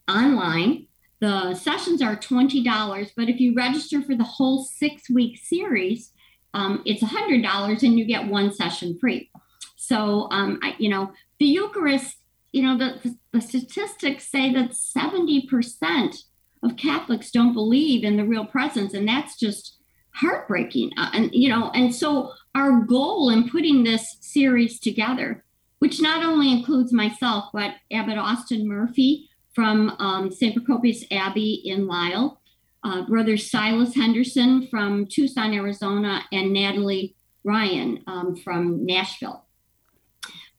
[0.09, 0.87] online.
[1.19, 6.11] The sessions are $20, but if you register for the whole six-week series,
[6.53, 9.29] um, it's $100 and you get one session free.
[9.75, 12.17] So, um, I, you know, the Eucharist,
[12.51, 16.23] you know, the, the, the statistics say that 70%
[16.63, 19.77] of Catholics don't believe in the real presence, and that's just
[20.11, 20.91] heartbreaking.
[20.97, 25.43] Uh, and you know, and so our goal in putting this series together,
[25.79, 29.26] which not only includes myself but Abbot Austin Murphy
[29.57, 30.55] from um, St.
[30.55, 32.39] Procopius Abbey in Lisle,
[32.83, 39.47] uh, Brother Silas Henderson from Tucson, Arizona, and Natalie Ryan um, from Nashville.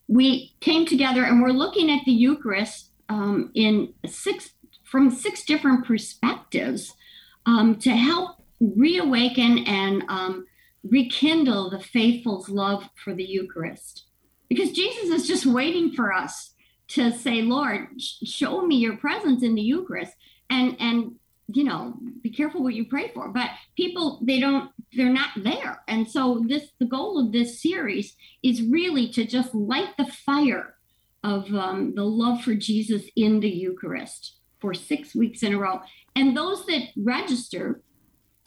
[0.08, 4.50] We came together and we're looking at the Eucharist um, in six
[4.82, 6.92] from six different perspectives
[7.46, 10.44] um, to help reawaken and um,
[10.82, 14.06] rekindle the faithful's love for the Eucharist.
[14.48, 16.54] Because Jesus is just waiting for us
[16.88, 20.12] to say, Lord, show me your presence in the Eucharist.
[20.50, 21.16] And, and,
[21.48, 23.28] you know, be careful what you pray for.
[23.28, 25.82] But people, they don't, they're not there.
[25.88, 30.74] And so this, the goal of this series is really to just light the fire
[31.22, 35.80] of um, the love for Jesus in the Eucharist for six weeks in a row.
[36.16, 37.82] And those that register,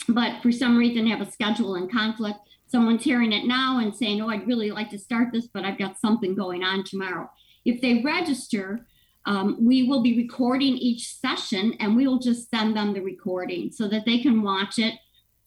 [0.08, 4.22] but for some reason have a schedule in conflict, someone's hearing it now and saying,
[4.22, 7.30] Oh, I'd really like to start this, but I've got something going on tomorrow.
[7.66, 8.86] If they register,
[9.26, 13.72] um, we will be recording each session and we will just send them the recording
[13.72, 14.96] so that they can watch it,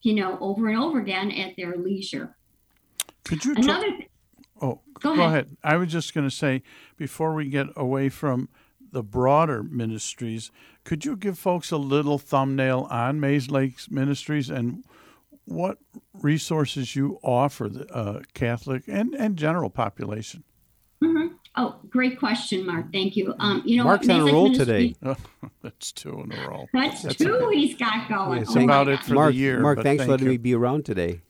[0.01, 2.35] you know, over and over again at their leisure.
[3.25, 3.87] Could you another?
[4.61, 5.17] Oh, go ahead.
[5.17, 5.57] go ahead.
[5.63, 6.63] I was just going to say
[6.95, 8.47] before we get away from
[8.91, 10.51] the broader ministries.
[10.85, 14.85] Could you give folks a little thumbnail on Maze Lakes Ministries and
[15.43, 15.79] what
[16.13, 20.43] resources you offer the uh, Catholic and, and general population?
[21.03, 21.34] Mm-hmm.
[21.57, 22.91] Oh, great question, Mark.
[22.91, 23.33] Thank you.
[23.39, 24.95] Um, you know, Mark's on a roll today.
[25.61, 26.67] that's two in a row.
[26.73, 28.39] That's, that's two a, he's got going.
[28.39, 29.59] That's oh about it for Mark, the year.
[29.61, 30.31] Mark, thanks for letting you.
[30.31, 31.21] me be around today.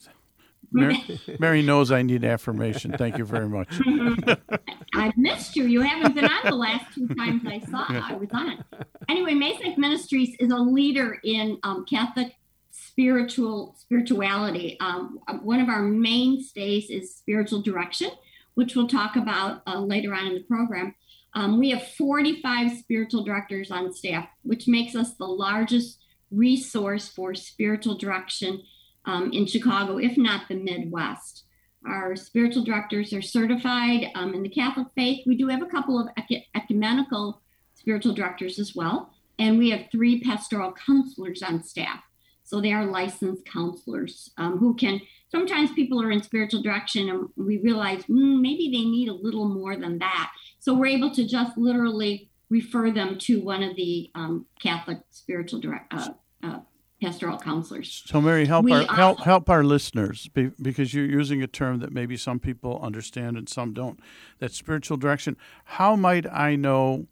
[0.71, 2.95] Mary, Mary, knows I need affirmation.
[2.97, 3.79] Thank you very much.
[4.95, 5.65] I've missed you.
[5.65, 7.85] You haven't been on the last two times I saw.
[7.87, 8.63] I was on.
[9.07, 12.35] Anyway, Mayslake Ministries is a leader in um, Catholic
[12.71, 14.77] spiritual spirituality.
[14.79, 18.09] Um, one of our mainstays is spiritual direction,
[18.55, 20.95] which we'll talk about uh, later on in the program.
[21.33, 25.99] Um, we have 45 spiritual directors on staff, which makes us the largest
[26.31, 28.61] resource for spiritual direction
[29.05, 31.43] um, in Chicago, if not the Midwest.
[31.87, 35.23] Our spiritual directors are certified um, in the Catholic faith.
[35.27, 36.09] We do have a couple of
[36.55, 37.41] ecumenical
[37.75, 39.11] spiritual directors as well.
[39.37, 41.99] And we have three pastoral counselors on staff.
[42.43, 45.01] So they are licensed counselors um, who can,
[45.35, 49.49] sometimes people are in spiritual direction and we realize mm, maybe they need a little
[49.49, 50.31] more than that.
[50.59, 55.59] So we're able to just literally refer them to one of the um, Catholic spiritual
[55.59, 56.09] direct, uh,
[56.41, 56.59] uh,
[57.01, 58.03] pastoral counselors.
[58.05, 60.29] So, Mary, help we our help help our listeners
[60.61, 63.99] because you're using a term that maybe some people understand and some don't.
[64.39, 65.35] That spiritual direction.
[65.65, 67.07] How might I know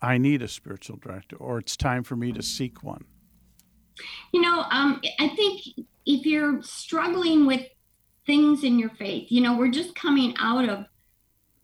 [0.00, 3.04] I need a spiritual director, or it's time for me to seek one?
[4.32, 5.62] You know, um, I think
[6.06, 7.62] if you're struggling with
[8.26, 10.86] things in your faith, you know, we're just coming out of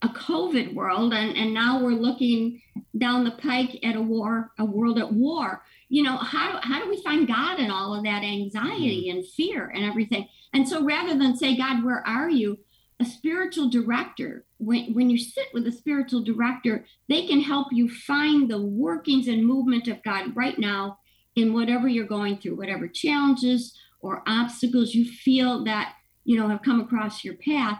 [0.02, 2.60] a COVID world, and, and now we're looking
[2.98, 5.62] down the pike at a war, a world at war.
[5.88, 9.18] You know how, how do we find god in all of that anxiety mm-hmm.
[9.18, 10.28] and fear and everything?
[10.52, 12.58] And so rather than say god where are you?
[12.98, 17.88] A spiritual director when, when you sit with a spiritual director they can help you
[17.88, 20.98] find the workings and movement of god right now
[21.34, 25.94] in whatever you're going through whatever challenges or obstacles you feel that
[26.24, 27.78] you know have come across your path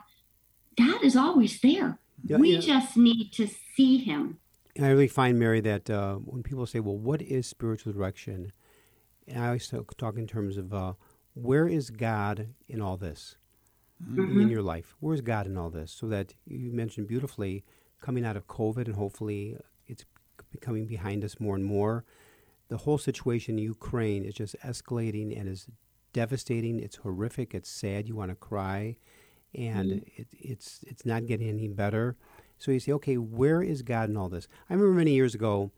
[0.79, 2.61] god is always there yeah, we yeah.
[2.61, 3.47] just need to
[3.77, 4.39] see him
[4.75, 8.53] and I really find, Mary, that uh, when people say, well, what is spiritual direction?
[9.29, 10.95] And I always talk, talk in terms of uh,
[11.35, 13.37] where is God in all this?
[14.11, 14.41] mm-hmm.
[14.41, 14.95] in your life?
[15.01, 15.93] Where's God in all this?
[15.93, 17.65] So that you mentioned beautifully
[18.01, 19.57] coming out of COVID, and hopefully
[19.87, 20.05] it's
[20.51, 22.05] becoming behind us more and more.
[22.69, 25.67] The whole situation in Ukraine is just escalating and is
[26.13, 26.81] devastating.
[26.81, 27.55] It's horrific.
[27.55, 28.09] It's sad.
[28.09, 28.97] You want to cry,
[29.55, 30.21] and mm-hmm.
[30.21, 32.17] it, it's it's not getting any better.
[32.59, 34.47] So you say, okay, where is God in all this?
[34.71, 35.73] I remember many years ago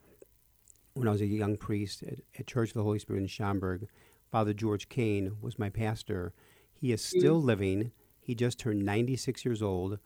[0.92, 3.88] when I was a young priest at, at Church of the Holy Spirit in Schaumburg.
[4.30, 6.34] Father George Kane was my pastor.
[6.74, 7.46] He is still mm-hmm.
[7.46, 7.92] living.
[8.20, 9.98] He just turned 96 years old.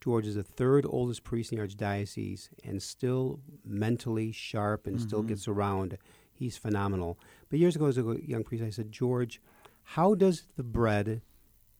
[0.00, 5.06] George is the third oldest priest in the archdiocese and still mentally sharp and mm-hmm.
[5.06, 5.96] still gets around.
[6.32, 7.18] He's phenomenal.
[7.48, 9.40] But years ago, as a young priest, I said, George,
[9.90, 11.22] how does the bread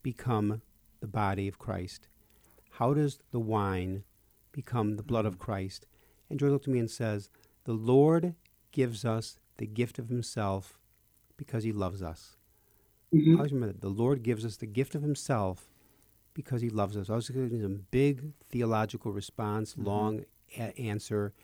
[0.03, 0.63] become
[1.01, 2.07] the body of Christ?
[2.71, 4.05] How does the wine
[4.53, 5.39] become the blood of.
[5.39, 5.87] Christ?
[6.31, 7.31] And George looked at me and says,
[7.65, 8.35] The Lord
[8.71, 10.79] gives us the gift of Himself
[11.37, 12.37] because He loves us.
[13.13, 13.35] Mm-hmm.
[13.35, 13.83] I always remember that.
[13.83, 15.69] The Lord gives us the gift of Himself
[16.33, 17.11] because He loves us.
[17.11, 19.85] I was giving him big theological response, mm-hmm.
[19.85, 20.25] long
[20.57, 21.35] a- answer,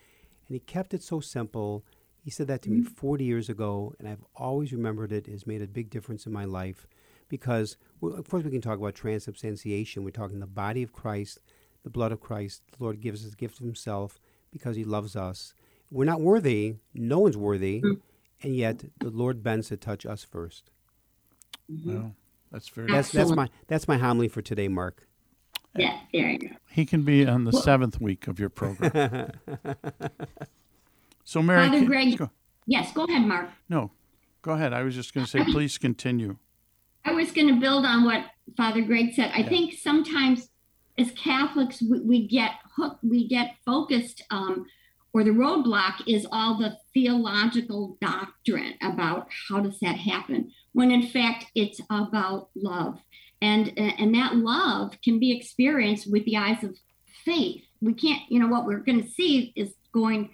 [0.47, 1.83] and He kept it so simple.
[2.23, 2.83] He said that to mm-hmm.
[2.83, 5.27] me 40 years ago, and I've always remembered it.
[5.27, 6.87] It has made a big difference in my life
[7.27, 10.03] because, well, of course, we can talk about transubstantiation.
[10.03, 11.39] We're talking the body of Christ,
[11.83, 12.61] the blood of Christ.
[12.77, 14.21] The Lord gives us the gift of Himself
[14.51, 15.53] because He loves us.
[15.91, 16.75] We're not worthy.
[16.93, 17.81] No one's worthy.
[17.81, 17.99] Mm-hmm.
[18.43, 20.63] And yet, the Lord bends to touch us 1st
[21.71, 21.93] mm-hmm.
[21.93, 22.15] Well,
[22.51, 22.91] that's very.
[22.91, 25.07] That's that's my that's my homily for today, Mark.
[25.75, 26.47] Yeah, there you go.
[26.69, 29.31] He can be on the well, seventh week of your program.
[31.23, 32.29] so, Mary, Father Greg, go.
[32.65, 33.49] yes, go ahead, Mark.
[33.69, 33.91] No,
[34.41, 34.73] go ahead.
[34.73, 36.37] I was just going to say, please continue.
[37.05, 39.31] I was going to build on what Father Greg said.
[39.33, 39.49] I yeah.
[39.49, 40.49] think sometimes
[40.97, 44.65] as Catholics we, we, get hooked, we get focused um,
[45.13, 51.07] or the roadblock is all the theological doctrine about how does that happen when in
[51.07, 52.99] fact it's about love
[53.41, 56.75] and and that love can be experienced with the eyes of
[57.23, 60.29] faith we can't you know what we're going to see is going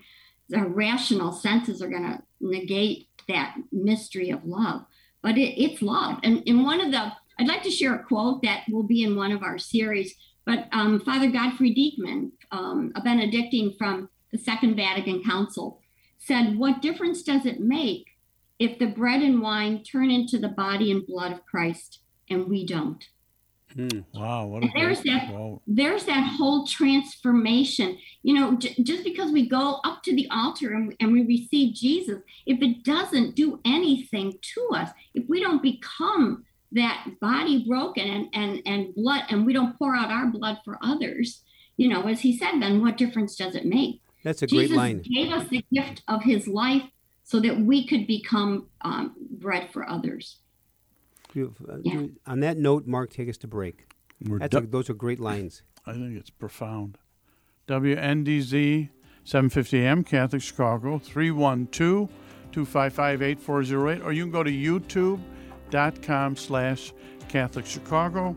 [0.50, 4.86] the rational senses are going to negate that mystery of love
[5.22, 8.42] but it, it's love and in one of the i'd like to share a quote
[8.42, 13.02] that will be in one of our series but um, father godfrey diekmann um, a
[13.02, 15.82] benedictine from the Second Vatican Council,
[16.18, 18.18] said, What difference does it make
[18.58, 22.66] if the bread and wine turn into the body and blood of Christ and we
[22.66, 23.04] don't?
[23.76, 25.62] Mm, wow, there's that wow.
[25.68, 27.98] there's that whole transformation.
[28.24, 31.76] You know, j- just because we go up to the altar and, and we receive
[31.76, 38.08] Jesus, if it doesn't do anything to us, if we don't become that body broken
[38.08, 41.44] and, and, and blood, and we don't pour out our blood for others,
[41.78, 44.02] you know, as he said, then what difference does it make?
[44.24, 45.02] That's a great Jesus line.
[45.02, 46.84] gave us the gift of his life
[47.24, 50.40] so that we could become um, bread for others.
[51.34, 51.72] Beautiful.
[51.72, 52.08] Uh, yeah.
[52.28, 53.86] On that note, Mark, take us to break.
[54.24, 55.64] Du- a, those are great lines.
[55.86, 56.98] I think it's profound.
[57.68, 58.90] WNDZ
[59.24, 62.10] 750 AM, Catholic Chicago, 312
[62.52, 66.94] 255 8408, or you can go to youtube.com slash
[67.28, 68.36] Catholic Chicago.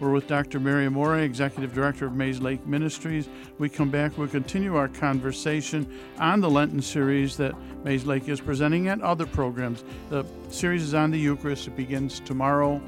[0.00, 0.58] We're with Dr.
[0.58, 3.28] Mary Amore, Executive Director of Mayslake Ministries.
[3.58, 5.86] We come back, we'll continue our conversation
[6.18, 9.84] on the Lenten series that Mayslake is presenting and other programs.
[10.08, 11.66] The series is on the Eucharist.
[11.66, 12.80] It begins tomorrow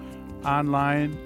[0.43, 1.19] online.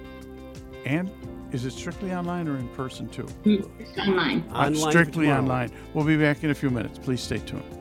[0.85, 1.09] And
[1.53, 3.27] is it strictly online or in person too?
[3.45, 4.43] It's online.
[4.51, 5.71] Uh, online strictly online.
[5.93, 6.99] We'll be back in a few minutes.
[6.99, 7.76] Please stay tuned.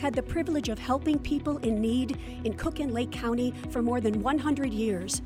[0.00, 4.00] Had the privilege of helping people in need in Cook and Lake County for more
[4.00, 5.22] than 100 years.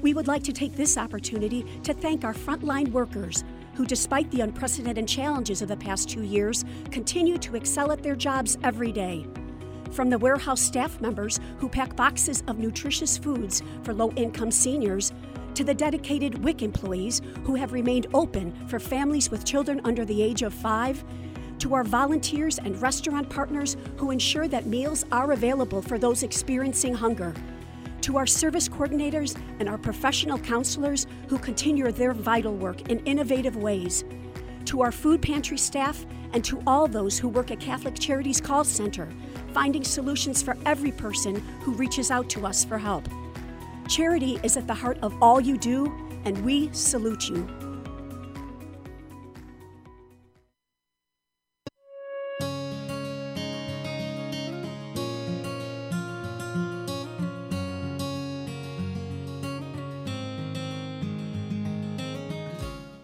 [0.00, 3.44] We would like to take this opportunity to thank our frontline workers
[3.74, 8.16] who, despite the unprecedented challenges of the past two years, continue to excel at their
[8.16, 9.26] jobs every day.
[9.90, 15.12] From the warehouse staff members who pack boxes of nutritious foods for low income seniors,
[15.54, 20.22] to the dedicated WIC employees who have remained open for families with children under the
[20.22, 21.04] age of five,
[21.62, 26.92] to our volunteers and restaurant partners who ensure that meals are available for those experiencing
[26.92, 27.32] hunger,
[28.00, 33.54] to our service coordinators and our professional counselors who continue their vital work in innovative
[33.54, 34.02] ways,
[34.64, 38.64] to our food pantry staff, and to all those who work at Catholic Charities Call
[38.64, 39.08] Center,
[39.52, 43.06] finding solutions for every person who reaches out to us for help.
[43.86, 45.86] Charity is at the heart of all you do
[46.24, 47.61] and we salute you.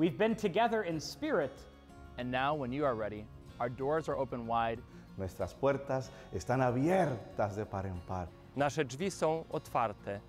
[0.00, 1.52] We've been together in spirit.
[2.16, 3.26] And now, when you are ready,
[3.60, 4.80] our doors are open wide.
[5.18, 8.26] Nuestras puertas están abiertas de par en par.
[8.56, 10.20] Nasze drzwi są otwarte.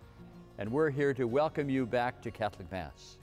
[0.57, 3.17] And we're here to welcome you back to Catholic Mass.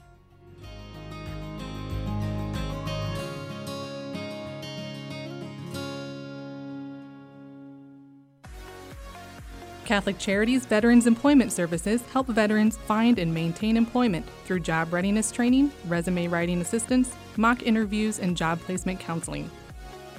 [9.89, 15.71] Catholic Charities Veterans Employment Services help veterans find and maintain employment through job readiness training,
[15.87, 19.49] resume writing assistance, mock interviews, and job placement counseling.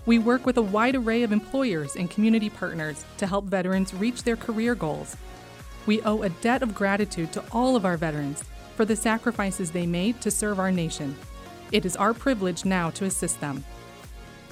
[0.06, 4.24] We work with a wide array of employers and community partners to help veterans reach
[4.24, 5.16] their career goals.
[5.86, 8.42] We owe a debt of gratitude to all of our veterans
[8.74, 11.14] for the sacrifices they made to serve our nation.
[11.70, 13.62] It is our privilege now to assist them.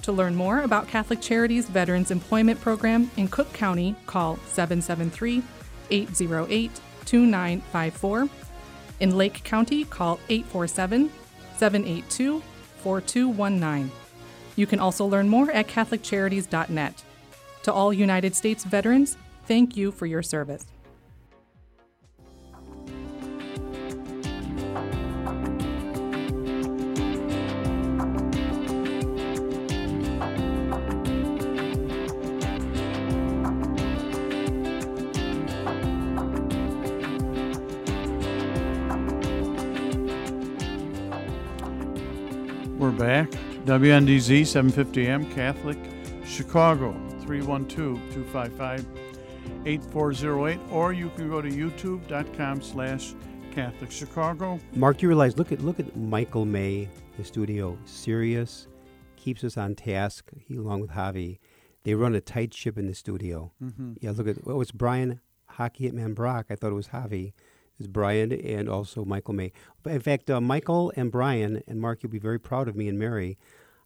[0.03, 5.43] To learn more about Catholic Charities Veterans Employment Program in Cook County, call 773
[5.91, 8.29] 808 2954.
[9.01, 11.11] In Lake County, call 847
[11.57, 12.43] 782
[12.79, 13.91] 4219.
[14.57, 17.05] You can also learn more at CatholicCharities.net.
[17.65, 20.65] To all United States veterans, thank you for your service.
[42.99, 43.31] Back.
[43.65, 45.79] WNDZ 750M Catholic
[46.27, 46.93] Chicago
[49.65, 53.15] 312-255-8408 or you can go to youtube.com slash
[53.53, 54.59] Catholic Chicago.
[54.75, 58.69] Mark, you realize look at look at Michael May, the studio, serious,
[59.17, 60.31] keeps us on task.
[60.47, 61.39] He along with Javi,
[61.85, 63.53] they run a tight ship in the studio.
[63.63, 63.97] Mhm.
[64.01, 66.47] Yeah, look at oh, it's Brian Hockey Hitman Brock.
[66.51, 67.33] I thought it was Javi.
[67.79, 69.53] It's Brian and also Michael May.
[69.87, 72.99] In fact, uh, Michael and Brian and Mark, you'll be very proud of me and
[72.99, 73.39] Mary.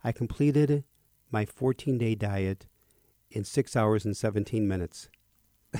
[0.02, 0.84] I completed
[1.30, 2.66] my 14 day diet
[3.30, 5.08] in six hours and 17 minutes.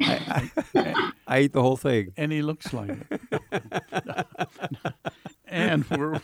[0.00, 2.12] I, I, I ate the whole thing.
[2.16, 4.26] And he looks like it.
[5.46, 6.20] and we're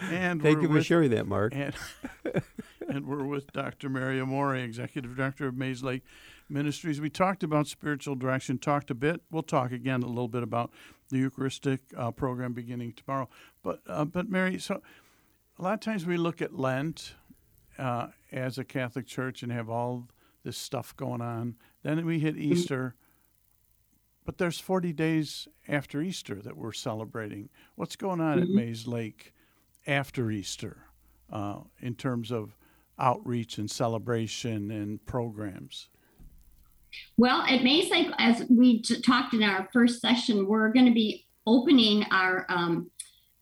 [0.00, 1.52] and Thank you for with- sharing that, Mark.
[1.54, 1.74] And,
[2.88, 3.88] and we're with Dr.
[3.88, 6.02] Mary Amore, Executive Director of Mayslake
[6.48, 7.00] Ministries.
[7.00, 9.20] We talked about spiritual direction, talked a bit.
[9.30, 10.70] We'll talk again a little bit about
[11.08, 13.28] the Eucharistic uh, program beginning tomorrow.
[13.62, 14.82] But uh, but Mary, so
[15.58, 17.14] a lot of times we look at Lent
[17.78, 20.08] uh, as a Catholic Church and have all
[20.44, 21.56] this stuff going on.
[21.82, 22.94] Then we hit Easter.
[24.24, 27.48] But there's 40 days after Easter that we're celebrating.
[27.74, 28.54] What's going on at Mhm.
[28.54, 29.32] Mayslake
[29.84, 30.84] after Easter
[31.28, 32.56] uh, in terms of
[33.00, 35.88] outreach and celebration and programs?
[37.16, 41.26] Well, at Mayslake, as we t- talked in our first session, we're going to be
[41.46, 42.90] opening our um,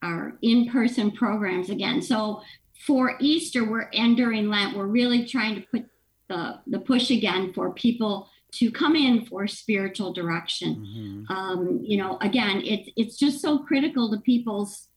[0.03, 2.01] our in-person programs again.
[2.01, 2.43] So
[2.87, 5.87] for Easter, we're and during Lent, we're really trying to put
[6.29, 11.27] the the push again for people to come in for spiritual direction.
[11.29, 14.89] Um, you know, again, it's it's just so critical to people's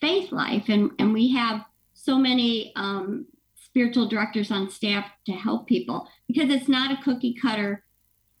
[0.00, 5.66] faith life, and and we have so many um, spiritual directors on staff to help
[5.66, 7.84] people because it's not a cookie cutter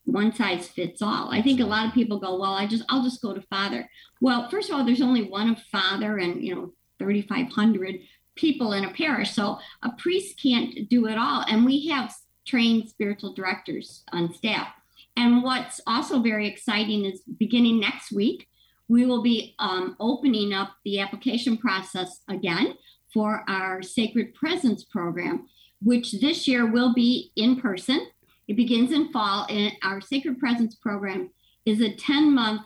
[0.04, 1.30] one size fits all.
[1.30, 3.88] I think a lot of people go, well, I just I'll just go to Father.
[4.20, 8.00] Well, first of all, there's only one of Father and you know 3,500
[8.36, 11.44] people in a parish, so a priest can't do it all.
[11.48, 12.14] And we have
[12.46, 14.68] trained spiritual directors on staff.
[15.16, 18.48] And what's also very exciting is beginning next week,
[18.88, 22.74] we will be um, opening up the application process again
[23.12, 25.46] for our Sacred Presence program,
[25.82, 28.08] which this year will be in person.
[28.50, 31.30] It begins in fall, and our Sacred Presence program
[31.66, 32.62] is a 10 month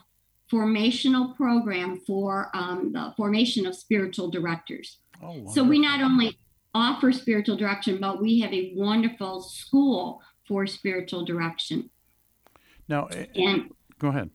[0.51, 4.97] formational program for um, the formation of spiritual directors.
[5.21, 6.39] Oh, so we not only
[6.73, 11.91] offer spiritual direction, but we have a wonderful school for spiritual direction.
[12.89, 13.69] Now, eh, And
[13.99, 14.31] go ahead.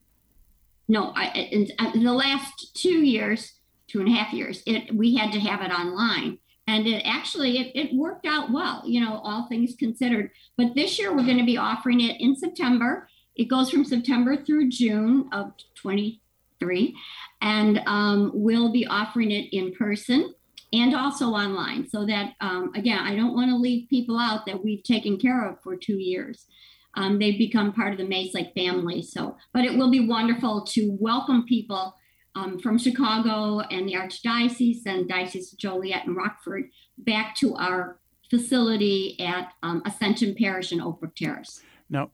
[0.86, 3.55] no, I, in, in the last two years,
[3.88, 6.38] two and a half years, it we had to have it online
[6.70, 10.30] and it actually it, it worked out well you know all things considered.
[10.56, 13.08] But this year we're going to be offering it in september.
[13.34, 16.94] It goes from september through june of 23
[17.42, 20.34] and um, we'll be offering it in person
[20.72, 21.88] and also online.
[21.88, 25.48] So that um, again i don't want to leave people out that we've taken care
[25.48, 26.46] of for two years.
[26.94, 29.36] Um, they've become part of the mayslake family so.
[29.52, 31.94] But it will be wonderful to welcome people
[32.35, 37.99] um, from Chicago and the Archdiocese and Diocese of Joliet and Rockford back to our
[38.28, 41.62] facility at um, Ascension Parish in Oakbrook Terrace.
[41.89, 42.11] Now,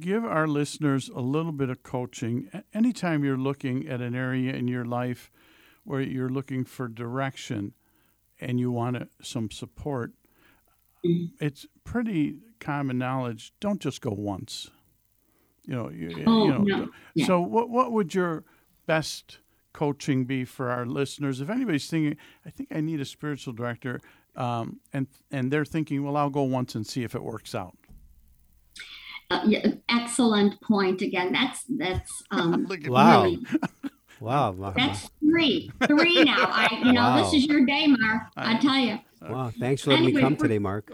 [0.00, 2.50] give our listeners a little bit of coaching.
[2.72, 5.30] Anytime you're looking at an area in your life
[5.84, 7.74] where you're looking for direction
[8.40, 10.12] and you want some support,
[11.02, 13.52] it's pretty common knowledge.
[13.60, 14.70] Don't just go once.
[15.64, 16.58] You know, you, oh, you know.
[16.62, 16.88] No.
[17.14, 17.26] Yeah.
[17.26, 18.44] So, what what would your
[18.86, 19.38] best
[19.78, 21.40] coaching be for our listeners?
[21.40, 24.00] If anybody's thinking, I think I need a spiritual director,
[24.34, 27.76] um, and and they're thinking, well, I'll go once and see if it works out.
[29.30, 31.02] Uh, yeah, excellent point.
[31.02, 33.22] Again, that's that's um, wow.
[33.24, 33.38] really-
[34.20, 34.72] wow, wow.
[34.74, 36.46] that's three, three now.
[36.48, 37.22] I, you know, Wow.
[37.22, 38.22] this is your day, Mark.
[38.36, 38.98] I tell you.
[39.22, 40.90] Wow, thanks for letting me come today, Mark.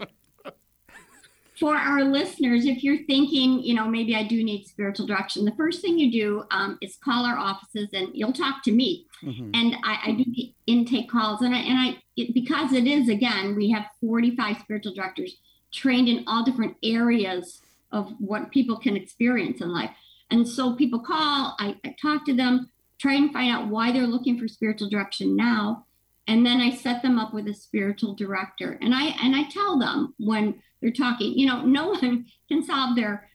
[1.59, 5.55] For our listeners, if you're thinking, you know, maybe I do need spiritual direction, the
[5.55, 9.07] first thing you do um, is call our offices and you'll talk to me.
[9.23, 9.51] Mm-hmm.
[9.53, 13.09] And I, I do the intake calls, and I, and I it, because it is
[13.09, 15.37] again, we have 45 spiritual directors
[15.71, 19.91] trained in all different areas of what people can experience in life.
[20.31, 24.07] And so people call, I, I talk to them, try and find out why they're
[24.07, 25.85] looking for spiritual direction now,
[26.27, 28.77] and then I set them up with a spiritual director.
[28.81, 32.95] And I and I tell them when they're talking, you know, no one can solve
[32.95, 33.27] their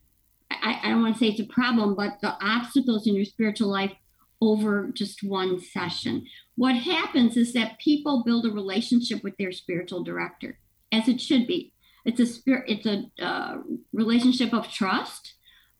[0.51, 3.69] I, I don't want to say it's a problem, but the obstacles in your spiritual
[3.69, 3.93] life
[4.41, 6.27] over just one session.
[6.57, 10.59] What happens is that people build a relationship with their spiritual director,
[10.93, 11.73] as it should be.
[12.05, 12.65] It's a spirit.
[12.69, 13.59] It's a uh,
[13.93, 15.35] relationship of trust,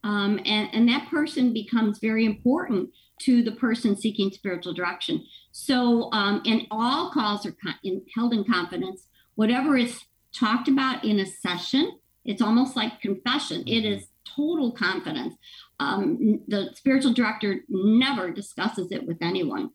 [0.05, 2.91] um, and and that person becomes very important
[3.23, 5.25] to the person seeking spiritual direction.
[5.53, 9.07] So, um, and all calls are con- in, held in confidence.
[9.35, 13.63] Whatever is talked about in a session, it's almost like confession.
[13.67, 15.35] It is total confidence.
[15.79, 19.71] Um, the spiritual director never discusses it with anyone.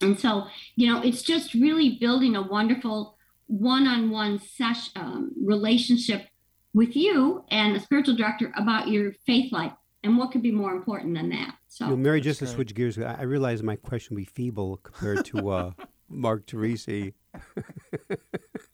[0.00, 3.16] And so, you know, it's just really building a wonderful
[3.46, 6.28] one-on-one session um, relationship
[6.72, 9.72] with you and the spiritual director about your faith life.
[10.02, 11.54] And what could be more important than that?
[11.68, 14.26] So, You know, Mary, just to switch gears, I I realize my question will be
[14.26, 15.70] feeble compared to uh,
[16.08, 17.14] Mark Teresi.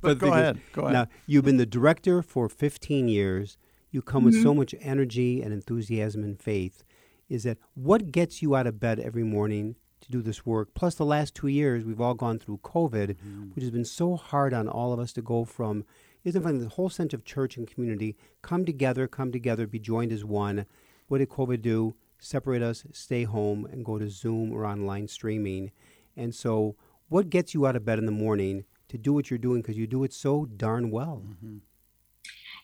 [0.00, 0.92] But go is- ahead, go ahead.
[0.92, 3.56] Now, you've been the director for 15 years.
[3.90, 4.42] You come with Mm-hmm.
[4.42, 6.84] so much energy and enthusiasm and faith.
[7.28, 10.74] Is that what gets you out of bed every morning to do this work?
[10.74, 13.42] Plus, the last two years, we've all gone through COVID, Mm-hmm.
[13.54, 15.84] which has been so hard on all of us to go from,
[16.24, 20.12] isn't it the whole sense of church and community come together, come together, be joined
[20.12, 20.66] as one.
[21.08, 21.94] What did COVID do?
[22.18, 25.70] Separate us, stay home, and go to Zoom or online streaming.
[26.16, 26.76] And so,
[27.08, 29.60] what gets you out of bed in the morning to do what you're doing?
[29.60, 31.22] Because you do it so darn well.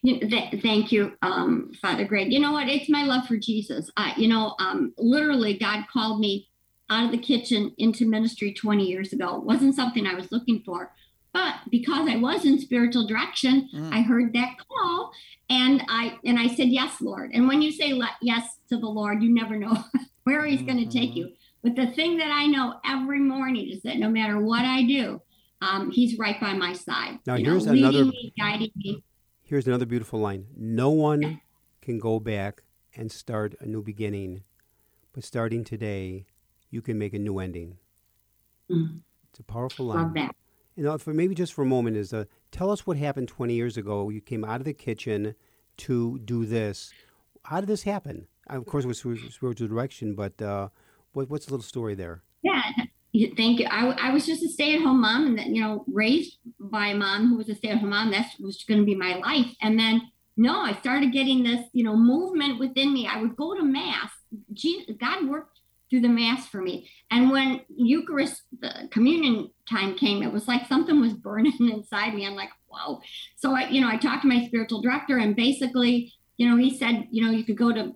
[0.02, 2.32] You know, th- thank you, um, Father Greg.
[2.32, 2.68] You know what?
[2.68, 3.90] It's my love for Jesus.
[3.96, 6.48] Uh, you know, um, literally, God called me
[6.90, 9.36] out of the kitchen into ministry 20 years ago.
[9.36, 10.92] It wasn't something I was looking for,
[11.32, 15.10] but because I was in spiritual direction, I heard that call,
[15.48, 17.30] and I and I said yes, Lord.
[17.32, 19.76] And when you say le- yes to the Lord, you never know
[20.24, 21.32] where He's going to take you.
[21.62, 25.22] But the thing that I know every morning is that no matter what I do,
[25.64, 27.18] um, He's right by my side.
[27.26, 29.02] Now, you know, here's leading another- me, guiding me.
[29.42, 31.40] Here's another beautiful line No one
[31.82, 32.62] can go back
[32.96, 34.42] and start a new beginning,
[35.12, 36.26] but starting today,
[36.70, 37.76] you can make a new ending.
[38.70, 39.00] Mm.
[39.30, 39.98] It's a powerful line.
[40.04, 40.34] Love that.
[40.76, 43.54] You know, for maybe just for a moment, is uh, tell us what happened 20
[43.54, 44.08] years ago.
[44.08, 45.34] You came out of the kitchen
[45.78, 46.92] to do this.
[47.44, 48.26] How did this happen?
[48.50, 48.98] Uh, Of course, it was
[49.30, 50.68] spiritual direction, but uh,
[51.12, 52.22] what, what's the little story there?
[52.42, 52.62] Yeah,
[53.36, 53.66] thank you.
[53.70, 57.28] I, I was just a stay-at-home mom, and then, you know, raised by a mom
[57.28, 58.10] who was a stay-at-home mom.
[58.10, 59.54] That was going to be my life.
[59.62, 63.06] And then, no, I started getting this, you know, movement within me.
[63.06, 64.10] I would go to mass.
[64.52, 65.60] Jesus, God worked
[65.90, 66.90] through the mass for me.
[67.10, 72.26] And when Eucharist, the communion time came, it was like something was burning inside me.
[72.26, 73.00] I'm like, whoa.
[73.36, 76.76] So I, you know, I talked to my spiritual director, and basically, you know, he
[76.76, 77.94] said, you know, you could go to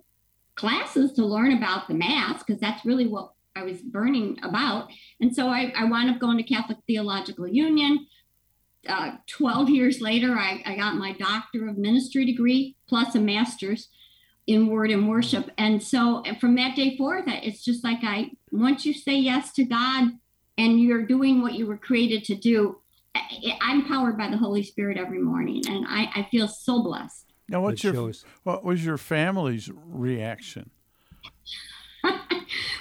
[0.55, 4.89] classes to learn about the mass because that's really what I was burning about.
[5.19, 8.07] And so I, I wound up going to Catholic Theological Union.
[8.87, 13.89] Uh, 12 years later, I, I got my Doctor of Ministry degree plus a master's
[14.47, 15.51] in word and worship.
[15.57, 19.63] And so from that day forth, it's just like I once you say yes to
[19.63, 20.11] God
[20.57, 22.79] and you're doing what you were created to do,
[23.61, 27.25] I'm powered by the Holy Spirit every morning, and I, I feel so blessed.
[27.47, 28.11] Now, what's your
[28.43, 30.69] what was your family's reaction?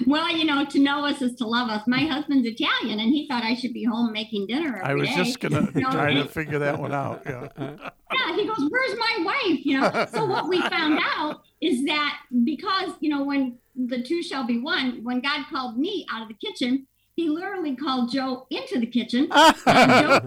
[0.06, 1.86] Well, you know, to know us is to love us.
[1.86, 4.80] My husband's Italian, and he thought I should be home making dinner.
[4.84, 5.16] I was day.
[5.16, 7.22] just gonna you know, try to figure that one out.
[7.26, 7.48] Yeah.
[7.58, 10.06] yeah, he goes, "Where's my wife?" You know.
[10.12, 14.60] So what we found out is that because you know when the two shall be
[14.60, 16.86] one, when God called me out of the kitchen,
[17.16, 19.28] he literally called Joe into the kitchen.
[19.28, 20.20] Joe,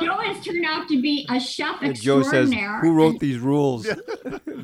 [0.00, 3.88] Joe, has turned out to be a chef and Joe says, "Who wrote these rules?"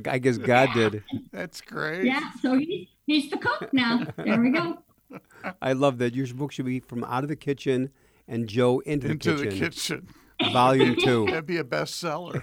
[0.07, 0.89] I guess God yeah.
[0.89, 1.05] did.
[1.33, 2.05] That's great.
[2.05, 4.07] Yeah, so he's he's the cook now.
[4.17, 4.79] There we go.
[5.63, 6.15] I love that.
[6.15, 7.91] Your book should be from out of the kitchen
[8.29, 9.53] and Joe into, into the kitchen.
[9.53, 10.09] Into the kitchen.
[10.53, 11.27] Volume two.
[11.31, 12.43] That'd be a bestseller.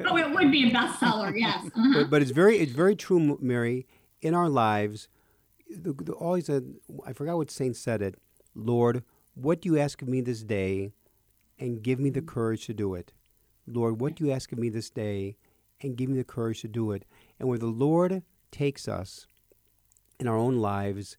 [0.06, 1.32] oh, it would be a bestseller.
[1.38, 1.66] Yes.
[1.66, 1.92] Uh-huh.
[1.94, 3.86] But, but it's very it's very true, Mary.
[4.22, 5.08] In our lives,
[5.70, 6.62] the, the, always a,
[7.06, 8.16] I forgot what saint said it.
[8.54, 9.04] Lord,
[9.34, 10.92] what do you ask of me this day,
[11.58, 13.12] and give me the courage to do it.
[13.66, 15.36] Lord, what do you ask of me this day,
[15.80, 17.04] and give me the courage to do it.
[17.38, 19.26] And where the Lord takes us
[20.18, 21.16] in our own lives,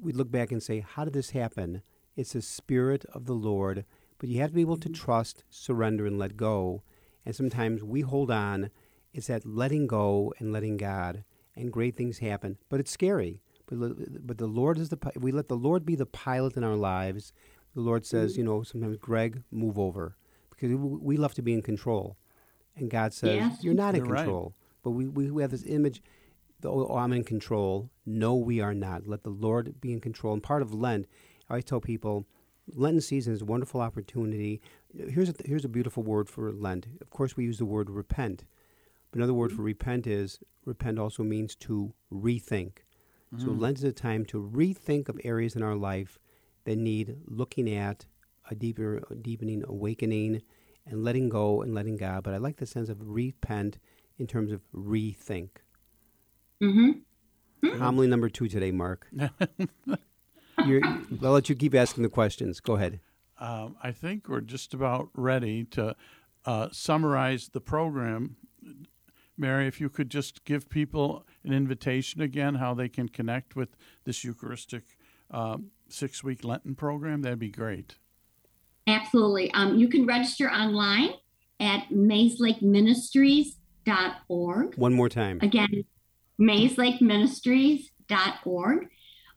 [0.00, 1.82] we look back and say, How did this happen?
[2.16, 3.84] It's the Spirit of the Lord.
[4.18, 5.04] But you have to be able to mm-hmm.
[5.04, 6.82] trust, surrender, and let go.
[7.26, 8.70] And sometimes we hold on.
[9.12, 11.24] It's that letting go and letting God,
[11.54, 12.58] and great things happen.
[12.68, 13.40] But it's scary.
[13.66, 16.76] But, but the Lord is the we let the Lord be the pilot in our
[16.76, 17.32] lives.
[17.74, 18.40] The Lord says, mm-hmm.
[18.40, 20.16] you know, sometimes Greg, move over
[20.50, 22.16] because we love to be in control,
[22.76, 23.64] and God says, yes.
[23.64, 24.42] you're not in You're control.
[24.42, 24.80] Right.
[24.82, 26.02] But we, we, we have this image,
[26.70, 27.90] oh, I'm in control.
[28.06, 29.06] No, we are not.
[29.06, 30.32] Let the Lord be in control.
[30.32, 31.06] And part of Lent,
[31.48, 32.26] I always tell people,
[32.72, 34.60] Lenten season is a wonderful opportunity.
[34.96, 36.86] Here's a, here's a beautiful word for Lent.
[37.00, 38.44] Of course, we use the word repent.
[39.10, 42.78] But another word for repent is repent also means to rethink.
[43.36, 43.60] So Mm.
[43.60, 46.18] Lent is a time to rethink of areas in our life
[46.64, 48.06] that need looking at,
[48.50, 50.42] a deeper, a deepening awakening,
[50.86, 52.22] and letting go and letting God.
[52.22, 53.78] But I like the sense of repent
[54.18, 55.50] in terms of rethink.
[56.64, 57.78] Mm-hmm.
[57.78, 59.06] Homily number two today, Mark.
[60.66, 60.84] You're,
[61.22, 62.60] I'll let you keep asking the questions.
[62.60, 63.00] Go ahead.
[63.38, 65.96] Um, I think we're just about ready to
[66.44, 68.36] uh, summarize the program.
[69.36, 73.76] Mary, if you could just give people an invitation again, how they can connect with
[74.04, 74.84] this Eucharistic
[75.30, 75.56] uh,
[75.88, 77.96] six week Lenten program, that'd be great.
[78.86, 79.50] Absolutely.
[79.52, 81.14] Um, you can register online
[81.58, 84.76] at mayslake.ministries.org.
[84.76, 85.38] One more time.
[85.42, 85.84] Again,
[86.40, 88.88] mayslake.ministries.org.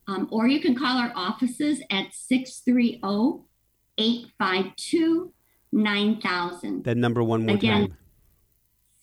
[0.09, 3.01] Um, or you can call our offices at 630
[3.97, 5.33] 852
[5.71, 6.83] 9000.
[6.85, 7.97] That number one more Again, time.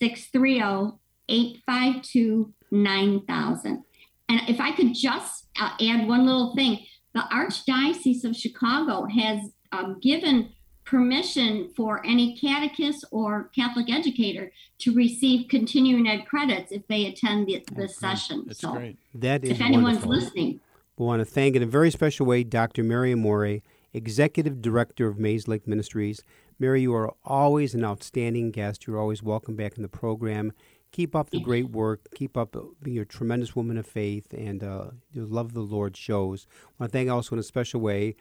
[0.01, 3.85] 630 852 9000.
[4.29, 6.85] And if I could just uh, add one little thing
[7.15, 10.51] the Archdiocese of Chicago has um, given
[10.85, 17.47] permission for any catechist or Catholic educator to receive continuing ed credits if they attend
[17.47, 18.45] the, this session.
[18.47, 18.99] That's so great.
[19.15, 20.11] That is if anyone's wonderful.
[20.11, 20.61] listening,
[20.97, 22.83] We want to thank in a very special way Dr.
[22.83, 23.61] Mary Amore,
[23.93, 26.23] Executive Director of Mayslake Ministries.
[26.59, 28.87] Mary, you are always an outstanding guest.
[28.87, 30.53] You're always welcome back in the program.
[30.95, 32.07] Keep up the great work.
[32.15, 35.97] Keep up being a tremendous woman of faith, and uh, your love of the Lord
[35.97, 36.47] shows.
[36.53, 38.15] I want to thank also in a special way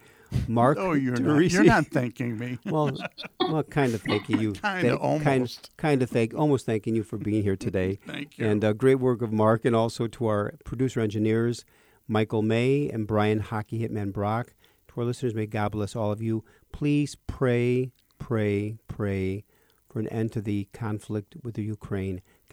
[0.48, 0.76] Mark.
[0.80, 2.58] Oh, you're not, you're not thanking me.
[2.64, 2.90] Well,
[3.38, 4.52] well, kind of thanking you.
[4.62, 5.70] Kinda, Kind, almost.
[5.76, 8.00] kind of thank, almost thanking you for being here today.
[8.06, 8.46] Thank you.
[8.48, 11.64] And uh, great work of Mark, and also to our producer engineers,
[12.08, 14.54] Michael May and Brian Hockey Hitman Brock.
[14.88, 16.42] To our listeners, may God bless all of you.
[16.72, 19.44] Please pray, pray, pray
[19.88, 22.20] for an end to the conflict with the Ukraine.